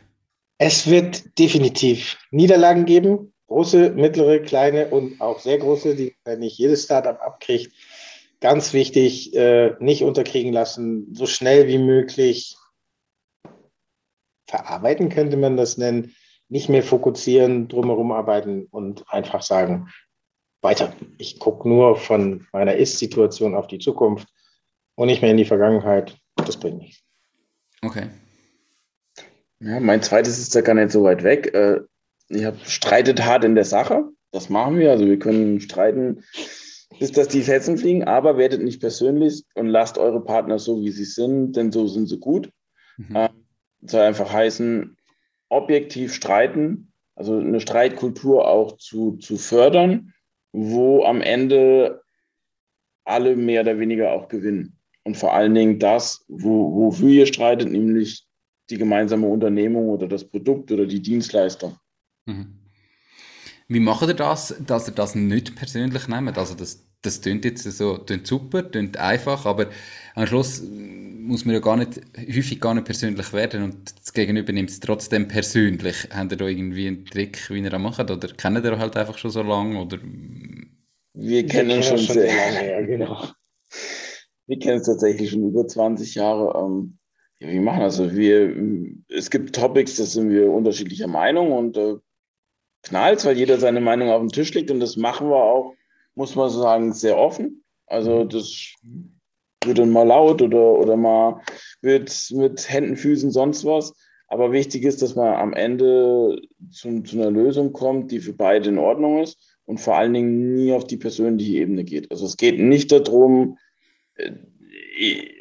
[0.57, 3.33] Es wird definitiv Niederlagen geben.
[3.51, 7.73] Große, mittlere, kleine und auch sehr große, die nicht jedes Startup abkriegt.
[8.39, 12.55] Ganz wichtig, äh, nicht unterkriegen lassen, so schnell wie möglich
[14.47, 16.15] verarbeiten könnte man das nennen,
[16.47, 19.89] nicht mehr fokussieren, drumherum arbeiten und einfach sagen,
[20.61, 20.93] weiter.
[21.17, 24.29] Ich gucke nur von meiner Ist-Situation auf die Zukunft
[24.95, 26.17] und nicht mehr in die Vergangenheit.
[26.37, 27.03] Das bringt nichts.
[27.81, 28.11] Okay.
[29.59, 31.53] Ja, mein zweites ist ja gar nicht so weit weg.
[31.53, 31.81] Äh,
[32.31, 34.09] ihr streitet hart in der Sache.
[34.31, 34.91] Das machen wir.
[34.91, 36.23] Also wir können streiten,
[36.99, 40.91] bis dass die Fetzen fliegen, aber werdet nicht persönlich und lasst eure Partner so, wie
[40.91, 42.49] sie sind, denn so sind sie gut.
[42.97, 43.15] Mhm.
[43.15, 43.29] Äh,
[43.81, 44.97] soll einfach heißen,
[45.49, 50.13] objektiv streiten, also eine Streitkultur auch zu, zu fördern
[50.51, 52.01] wo am Ende
[53.03, 54.77] alle mehr oder weniger auch gewinnen.
[55.03, 58.25] Und vor allen Dingen das, wo, wofür ihr streitet, nämlich
[58.69, 61.77] die gemeinsame Unternehmung oder das Produkt oder die Dienstleistung.
[62.25, 62.59] Mhm.
[63.67, 66.37] Wie macht ihr das, dass ihr das nicht persönlich nehmt?
[66.37, 69.67] Also das, das klingt jetzt so klingt super, klingt einfach, aber
[70.13, 74.51] am Schluss muss man ja gar nicht, häufig gar nicht persönlich werden und das Gegenüber
[74.51, 76.09] nimmt es trotzdem persönlich.
[76.13, 78.11] Habt ihr da irgendwie einen Trick, wie ihr das macht?
[78.11, 79.79] Oder kennt ihr halt einfach schon so lange?
[79.79, 79.99] Oder?
[81.13, 83.27] Wir kennen uns schon, schon sehr lange, ja, genau.
[84.47, 86.59] Wir kennen es tatsächlich schon über 20 Jahre.
[86.59, 86.97] Ähm,
[87.39, 88.55] ja, wir machen also wir,
[89.07, 91.95] es gibt Topics, da sind wir unterschiedlicher Meinung und äh,
[92.83, 95.75] knallt, weil jeder seine Meinung auf den Tisch legt und das machen wir auch,
[96.15, 97.63] muss man sagen, sehr offen.
[97.87, 98.73] Also das
[99.63, 101.41] wird dann mal laut oder, oder mal
[101.81, 103.93] wird mit Händen, Füßen, sonst was.
[104.27, 108.69] Aber wichtig ist, dass man am Ende zu, zu, einer Lösung kommt, die für beide
[108.69, 112.09] in Ordnung ist und vor allen Dingen nie auf die persönliche Ebene geht.
[112.11, 113.57] Also es geht nicht darum,
[114.15, 114.31] äh,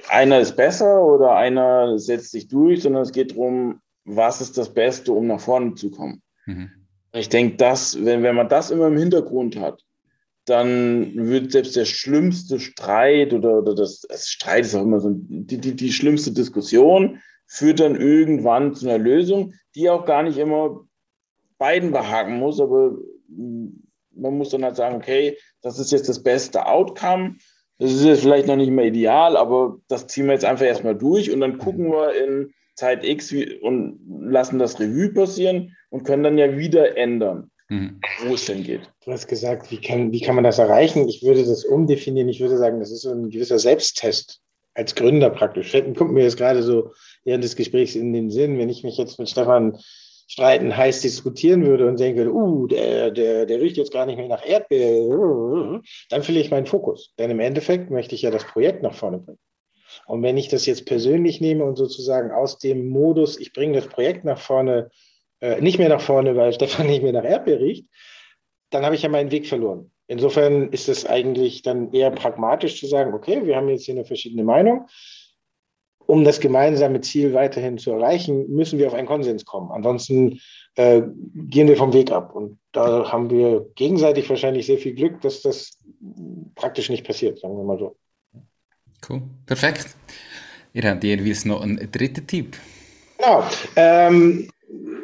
[0.09, 4.75] einer ist besser oder einer setzt sich durch, sondern es geht darum, was ist das
[4.75, 6.23] Beste, um nach vorne zu kommen.
[6.47, 6.80] Mhm.
[7.13, 9.85] Ich denke, dass, wenn, wenn man das immer im Hintergrund hat,
[10.45, 15.11] dann wird selbst der schlimmste Streit oder, oder das, das Streit ist auch immer so
[15.13, 20.39] die, die, die schlimmste Diskussion, führt dann irgendwann zu einer Lösung, die auch gar nicht
[20.39, 20.87] immer
[21.59, 22.97] beiden behagen muss, aber
[23.29, 27.37] man muss dann halt sagen, okay, das ist jetzt das beste Outcome.
[27.79, 30.97] Das ist jetzt vielleicht noch nicht mehr ideal, aber das ziehen wir jetzt einfach erstmal
[30.97, 36.23] durch und dann gucken wir in Zeit X und lassen das Revue passieren und können
[36.23, 38.01] dann ja wieder ändern, mhm.
[38.25, 38.91] wo es denn geht.
[39.05, 41.07] Du hast gesagt, wie kann, wie kann man das erreichen?
[41.09, 42.29] Ich würde das umdefinieren.
[42.29, 44.41] Ich würde sagen, das ist so ein gewisser Selbsttest
[44.75, 45.73] als Gründer praktisch.
[45.97, 46.93] Kommt mir jetzt gerade so
[47.25, 49.79] während des Gesprächs in den Sinn, wenn ich mich jetzt mit Stefan
[50.27, 54.29] streiten, heiß diskutieren würde und denke, uh, der, der, der riecht jetzt gar nicht mehr
[54.29, 57.13] nach Erdbeer, dann verliere ich meinen Fokus.
[57.19, 59.39] Denn im Endeffekt möchte ich ja das Projekt nach vorne bringen.
[60.07, 63.89] Und wenn ich das jetzt persönlich nehme und sozusagen aus dem Modus, ich bringe das
[63.89, 64.91] Projekt nach vorne,
[65.41, 67.87] äh, nicht mehr nach vorne, weil Stefan nicht mehr nach Erdbeer riecht,
[68.71, 69.91] dann habe ich ja meinen Weg verloren.
[70.07, 74.05] Insofern ist es eigentlich dann eher pragmatisch zu sagen, okay, wir haben jetzt hier eine
[74.05, 74.87] verschiedene Meinung
[76.11, 79.71] um das gemeinsame Ziel weiterhin zu erreichen, müssen wir auf einen Konsens kommen.
[79.71, 80.41] Ansonsten
[80.75, 81.03] äh,
[81.35, 82.35] gehen wir vom Weg ab.
[82.35, 85.79] Und da haben wir gegenseitig wahrscheinlich sehr viel Glück, dass das
[86.57, 87.97] praktisch nicht passiert, sagen wir mal so.
[89.09, 89.97] Cool, perfekt.
[90.73, 92.57] Ihr habt jeweils noch einen dritten Tipp.
[93.19, 93.45] Genau.
[93.77, 94.51] Ähm,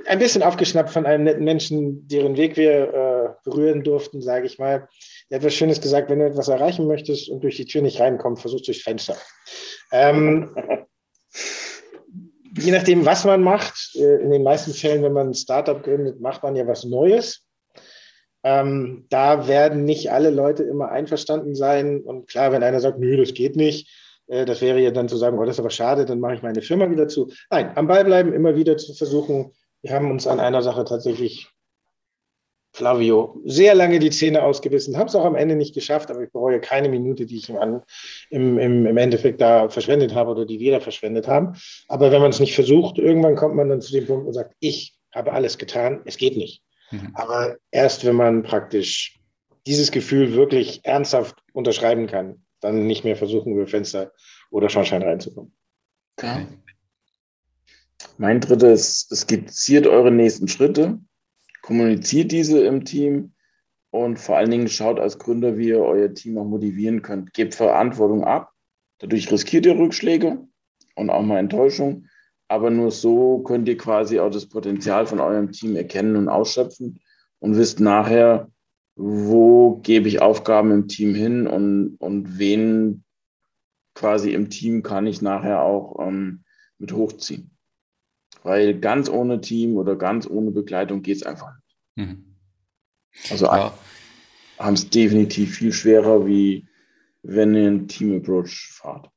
[0.07, 4.59] ein bisschen aufgeschnappt von einem netten Menschen, deren Weg wir äh, berühren durften, sage ich
[4.59, 4.88] mal.
[5.28, 8.01] Er hat etwas Schönes gesagt, wenn du etwas erreichen möchtest und durch die Tür nicht
[8.01, 9.16] reinkommst, versuch durchs Fenster.
[9.92, 10.55] Ähm,
[12.59, 16.20] je nachdem, was man macht, äh, in den meisten Fällen, wenn man ein Startup gründet,
[16.20, 17.45] macht man ja was Neues.
[18.47, 22.03] Ähm, da werden nicht alle Leute immer einverstanden sein.
[22.03, 23.90] Und klar, wenn einer sagt, nö, das geht nicht,
[24.28, 26.42] äh, das wäre ja dann zu sagen, oh, das ist aber schade, dann mache ich
[26.42, 27.32] meine Firma wieder zu.
[27.51, 29.51] Nein, am Ball bleiben, immer wieder zu versuchen.
[29.82, 31.49] Wir haben uns an einer Sache tatsächlich
[32.72, 36.30] Flavio sehr lange die Zähne ausgebissen, habe es auch am Ende nicht geschafft, aber ich
[36.30, 37.80] bereue keine Minute, die ich im,
[38.30, 41.57] im, im, Endeffekt da verschwendet habe oder die wir da verschwendet haben.
[41.88, 44.55] Aber wenn man es nicht versucht, irgendwann kommt man dann zu dem Punkt und sagt,
[44.61, 46.62] ich habe alles getan, es geht nicht.
[46.91, 47.11] Mhm.
[47.14, 49.18] Aber erst wenn man praktisch
[49.66, 54.12] dieses Gefühl wirklich ernsthaft unterschreiben kann, dann nicht mehr versuchen, über Fenster
[54.51, 55.53] oder Schornstein reinzukommen.
[56.16, 56.47] Okay.
[58.18, 60.99] Mein drittes, skizziert eure nächsten Schritte,
[61.62, 63.34] kommuniziert diese im Team
[63.91, 67.34] und vor allen Dingen schaut als Gründer, wie ihr euer Team auch motivieren könnt.
[67.34, 68.53] Gebt Verantwortung ab.
[68.99, 70.47] Dadurch riskiert ihr Rückschläge
[70.95, 72.07] und auch mal Enttäuschung.
[72.49, 77.01] Aber nur so könnt ihr quasi auch das Potenzial von eurem Team erkennen und ausschöpfen
[77.40, 78.51] und wisst nachher,
[78.94, 83.05] wo gebe ich Aufgaben im Team hin und, und wen
[83.94, 86.44] quasi im Team kann ich nachher auch ähm,
[86.78, 87.57] mit hochziehen
[88.47, 91.76] weil ganz ohne Team oder ganz ohne Begleitung geht es einfach nicht.
[91.97, 92.36] Mhm.
[93.30, 93.76] Also ja.
[94.59, 96.68] haben es definitiv viel schwerer, wie
[97.22, 99.11] wenn ihr einen Team-Approach fahrt.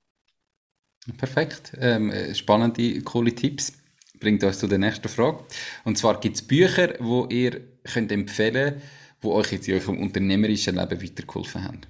[1.17, 1.73] Perfekt.
[1.79, 3.73] Ähm, äh, spannende, coole Tipps.
[4.19, 5.45] Bringt uns zu der nächsten Frage.
[5.85, 8.83] Und zwar gibt es Bücher, die ihr könnt empfehlen könnt,
[9.23, 11.81] die euch jetzt in eurem unternehmerischen Leben weitergeholfen haben.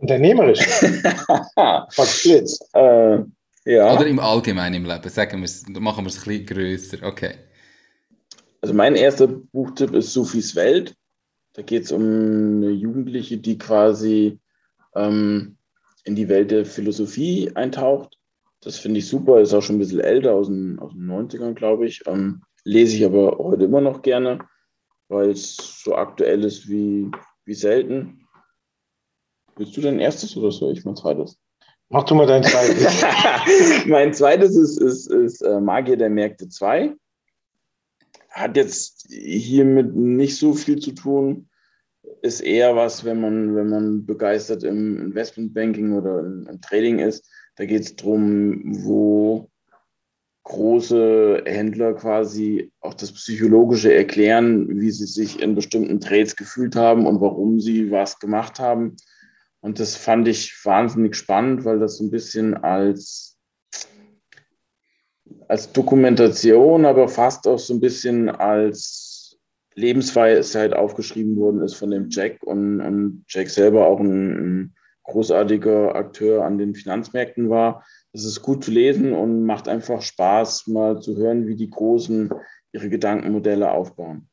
[0.00, 0.60] Unternehmerisch?
[2.74, 3.18] äh,
[3.64, 3.94] ja.
[3.94, 6.98] Oder im Allgemeinen im Leben, sagen wir es, machen wir es ein bisschen größer.
[7.02, 7.34] Okay.
[8.60, 10.94] Also mein erster Buchtipp ist Sophies Welt.
[11.54, 14.38] Da geht es um eine Jugendliche, die quasi
[14.94, 15.55] ähm,
[16.06, 18.16] in die Welt der Philosophie eintaucht.
[18.60, 21.54] Das finde ich super, ist auch schon ein bisschen älter, aus den, aus den 90ern,
[21.54, 22.02] glaube ich.
[22.06, 24.38] Ähm, lese ich aber heute immer noch gerne,
[25.08, 27.10] weil es so aktuell ist wie,
[27.44, 28.26] wie selten.
[29.56, 31.38] Willst du dein erstes oder soll ich mein zweites?
[31.88, 33.04] Mach du mal dein zweites.
[33.86, 36.94] mein zweites ist, ist, ist äh, Magier der Märkte 2.
[38.30, 41.48] Hat jetzt hiermit nicht so viel zu tun.
[42.26, 47.24] Ist eher was, wenn man, wenn man begeistert im Investmentbanking oder im, Trading ist.
[47.54, 49.48] Da geht es darum, wo
[50.42, 57.06] große Händler quasi auch das Psychologische erklären, wie sie sich in bestimmten Trades gefühlt haben
[57.06, 58.96] und warum sie was gemacht haben.
[59.60, 63.38] Und das fand ich wahnsinnig spannend, weil das so ein bisschen als,
[65.46, 69.05] als Dokumentation, aber fast auch so ein bisschen als
[69.76, 74.74] Lebensweisheit aufgeschrieben worden ist von dem Jack und, und Jack selber auch ein, ein
[75.04, 77.84] großartiger Akteur an den Finanzmärkten war.
[78.12, 82.30] Es ist gut zu lesen und macht einfach Spaß, mal zu hören, wie die Großen
[82.72, 84.28] ihre Gedankenmodelle aufbauen.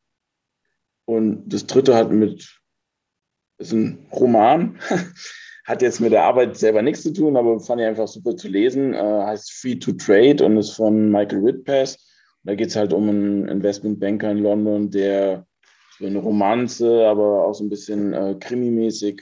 [1.06, 2.60] Und das dritte hat mit,
[3.58, 4.80] ist ein Roman,
[5.66, 8.48] hat jetzt mit der Arbeit selber nichts zu tun, aber fand ich einfach super zu
[8.48, 8.94] lesen.
[8.94, 12.13] Äh, heißt Free to Trade und ist von Michael Whitpass.
[12.44, 15.46] Da geht es halt um einen Investmentbanker in London, der
[16.00, 19.22] so eine Romanze, aber auch so ein bisschen äh, krimimäßig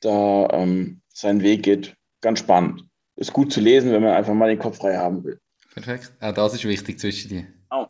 [0.00, 1.96] da ähm, seinen Weg geht.
[2.20, 2.84] Ganz spannend.
[3.16, 5.38] Ist gut zu lesen, wenn man einfach mal den Kopf frei haben will.
[5.72, 6.12] Perfekt.
[6.20, 7.46] Auch das ist wichtig zwischen dir.
[7.70, 7.86] Oh.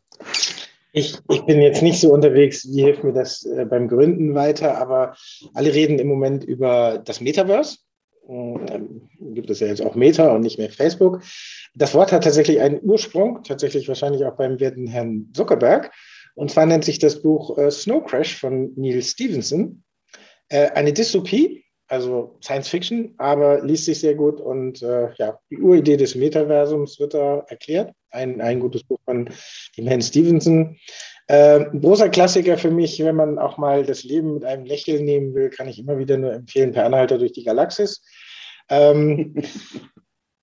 [0.93, 4.79] Ich, ich bin jetzt nicht so unterwegs, wie hilft mir das äh, beim Gründen weiter,
[4.79, 5.15] aber
[5.55, 7.79] alle reden im Moment über das Metaverse.
[8.29, 9.06] Ähm,
[9.37, 11.23] gibt es ja jetzt auch Meta und nicht mehr Facebook.
[11.77, 15.93] Das Wort hat tatsächlich einen Ursprung, tatsächlich wahrscheinlich auch beim werten Herrn Zuckerberg.
[16.35, 19.85] Und zwar nennt sich das Buch äh, Snow Crash von Neil Stevenson.
[20.49, 25.59] Äh, eine Dystopie, also Science Fiction, aber liest sich sehr gut und äh, ja, die
[25.59, 27.93] Uridee des Metaversums wird da erklärt.
[28.11, 29.31] Ein, ein gutes Buch von
[29.77, 30.77] dem Herrn Stevenson.
[31.29, 35.05] Äh, ein großer Klassiker für mich, wenn man auch mal das Leben mit einem Lächeln
[35.05, 38.03] nehmen will, kann ich immer wieder nur empfehlen, Per Anhalter durch die Galaxis.
[38.69, 39.35] Ähm,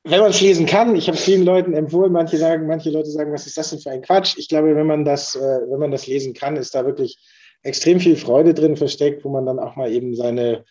[0.03, 3.09] wenn man es lesen kann, ich habe es vielen Leuten empfohlen, manche sagen, manche Leute
[3.09, 4.38] sagen, was ist das denn für ein Quatsch?
[4.38, 7.17] Ich glaube, wenn man das, äh, wenn man das lesen kann, ist da wirklich
[7.61, 10.65] extrem viel Freude drin versteckt, wo man dann auch mal eben seine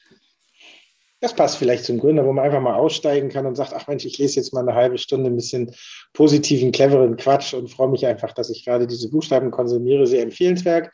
[1.22, 4.04] das passt vielleicht zum Gründer, wo man einfach mal aussteigen kann und sagt, ach Mensch,
[4.04, 5.72] ich lese jetzt mal eine halbe Stunde ein bisschen
[6.14, 10.04] positiven, cleveren Quatsch und freue mich einfach, dass ich gerade diese Buchstaben konsumiere.
[10.08, 10.90] Sehr empfehlenswert.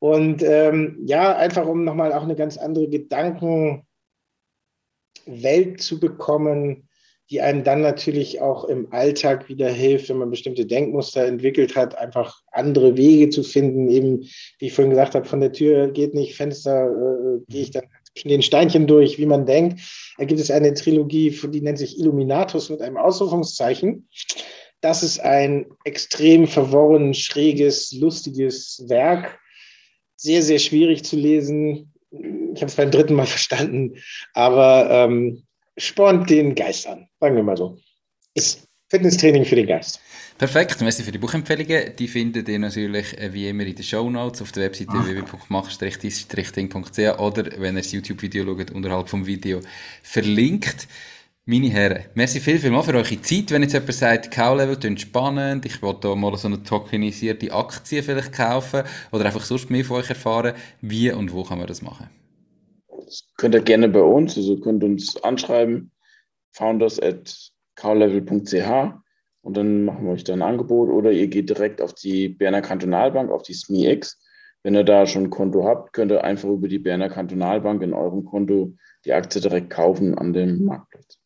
[0.00, 2.88] Und ähm, ja, einfach um nochmal auch eine ganz andere
[5.24, 6.88] Gedankenwelt zu bekommen,
[7.30, 11.96] die einem dann natürlich auch im Alltag wieder hilft, wenn man bestimmte Denkmuster entwickelt hat,
[11.96, 13.88] einfach andere Wege zu finden.
[13.88, 17.70] Eben, wie ich vorhin gesagt habe, von der Tür geht nicht, Fenster äh, gehe ich
[17.70, 19.80] dann zwischen den Steinchen durch, wie man denkt.
[20.18, 24.06] Da gibt es eine Trilogie, die nennt sich Illuminatus mit einem Ausrufungszeichen.
[24.82, 29.38] Das ist ein extrem verworren, schräges, lustiges Werk.
[30.16, 31.94] Sehr, sehr schwierig zu lesen.
[32.54, 33.96] Ich habe es beim dritten Mal verstanden,
[34.32, 35.42] aber ähm,
[35.76, 37.78] spornt den Geist an, sagen wir mal so.
[38.34, 40.00] Ist Fitnesstraining für den Geist.
[40.38, 41.96] Perfekt, merci für die Buchempfehlungen.
[41.96, 45.04] Die findet ihr natürlich äh, wie immer in den Show Notes auf der Webseite ah.
[45.04, 49.60] www.mach-ding.ch oder wenn ihr das YouTube-Video schaut, unterhalb vom Video
[50.02, 50.86] verlinkt.
[51.46, 53.50] Meine Herren, merci viel, viel mal für eure Zeit.
[53.50, 58.02] Wenn jetzt jemand sagt, Cow-Level klingt spannend, ich will da mal so eine tokenisierte Aktie
[58.02, 61.82] vielleicht kaufen oder einfach sonst mehr von euch erfahren, wie und wo kann man das
[61.82, 62.08] machen?
[63.14, 65.92] Das könnt ihr gerne bei uns, also könnt uns anschreiben,
[66.50, 68.92] founders at cowlevel.ch
[69.42, 72.60] und dann machen wir euch da ein Angebot oder ihr geht direkt auf die Berner
[72.60, 74.20] Kantonalbank, auf die SMIX.
[74.64, 77.92] Wenn ihr da schon ein Konto habt, könnt ihr einfach über die Berner Kantonalbank in
[77.92, 81.20] eurem Konto die Aktie direkt kaufen an dem Marktplatz.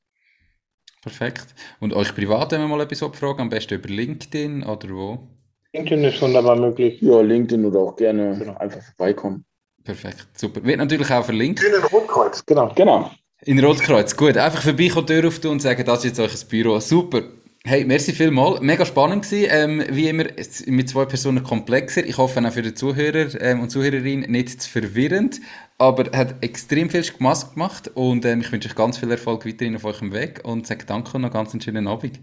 [1.00, 1.54] Perfekt.
[1.80, 5.28] Und euch privat, wenn wir mal etwas abfragen, am besten über LinkedIn oder wo?
[5.72, 7.00] LinkedIn ist wunderbar möglich.
[7.00, 8.58] Ja, LinkedIn oder auch gerne genau.
[8.58, 9.46] einfach vorbeikommen.
[9.88, 10.62] Perfekt, super.
[10.64, 11.64] Wird natürlich auch verlinkt.
[11.64, 12.70] In Rotkreuz, genau.
[12.74, 13.10] Genau.
[13.46, 14.36] In Rotkreuz, gut.
[14.36, 16.78] Einfach vorbeikommen, Tür auf und sagen, das ist jetzt euch Büro.
[16.78, 17.22] Super.
[17.64, 18.60] Hey, merci vielmals.
[18.60, 19.48] Mega spannend gewesen.
[19.50, 20.24] Ähm, wie immer,
[20.66, 22.04] mit zwei Personen komplexer.
[22.04, 25.40] Ich hoffe auch für den Zuhörer ähm, und Zuhörerin nicht zu verwirrend.
[25.78, 29.74] Aber hat extrem viel Spaß gemacht und ähm, ich wünsche euch ganz viel Erfolg weiterhin
[29.76, 32.20] auf eurem Weg und sage danke und noch ganz einen schönen Abend.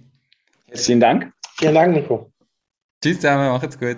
[0.72, 1.34] Vielen Dank.
[1.58, 2.30] Vielen Dank, Nico.
[3.02, 3.98] Tschüss zusammen, macht's gut.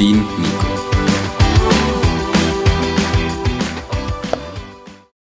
[0.00, 1.19] dein Nico.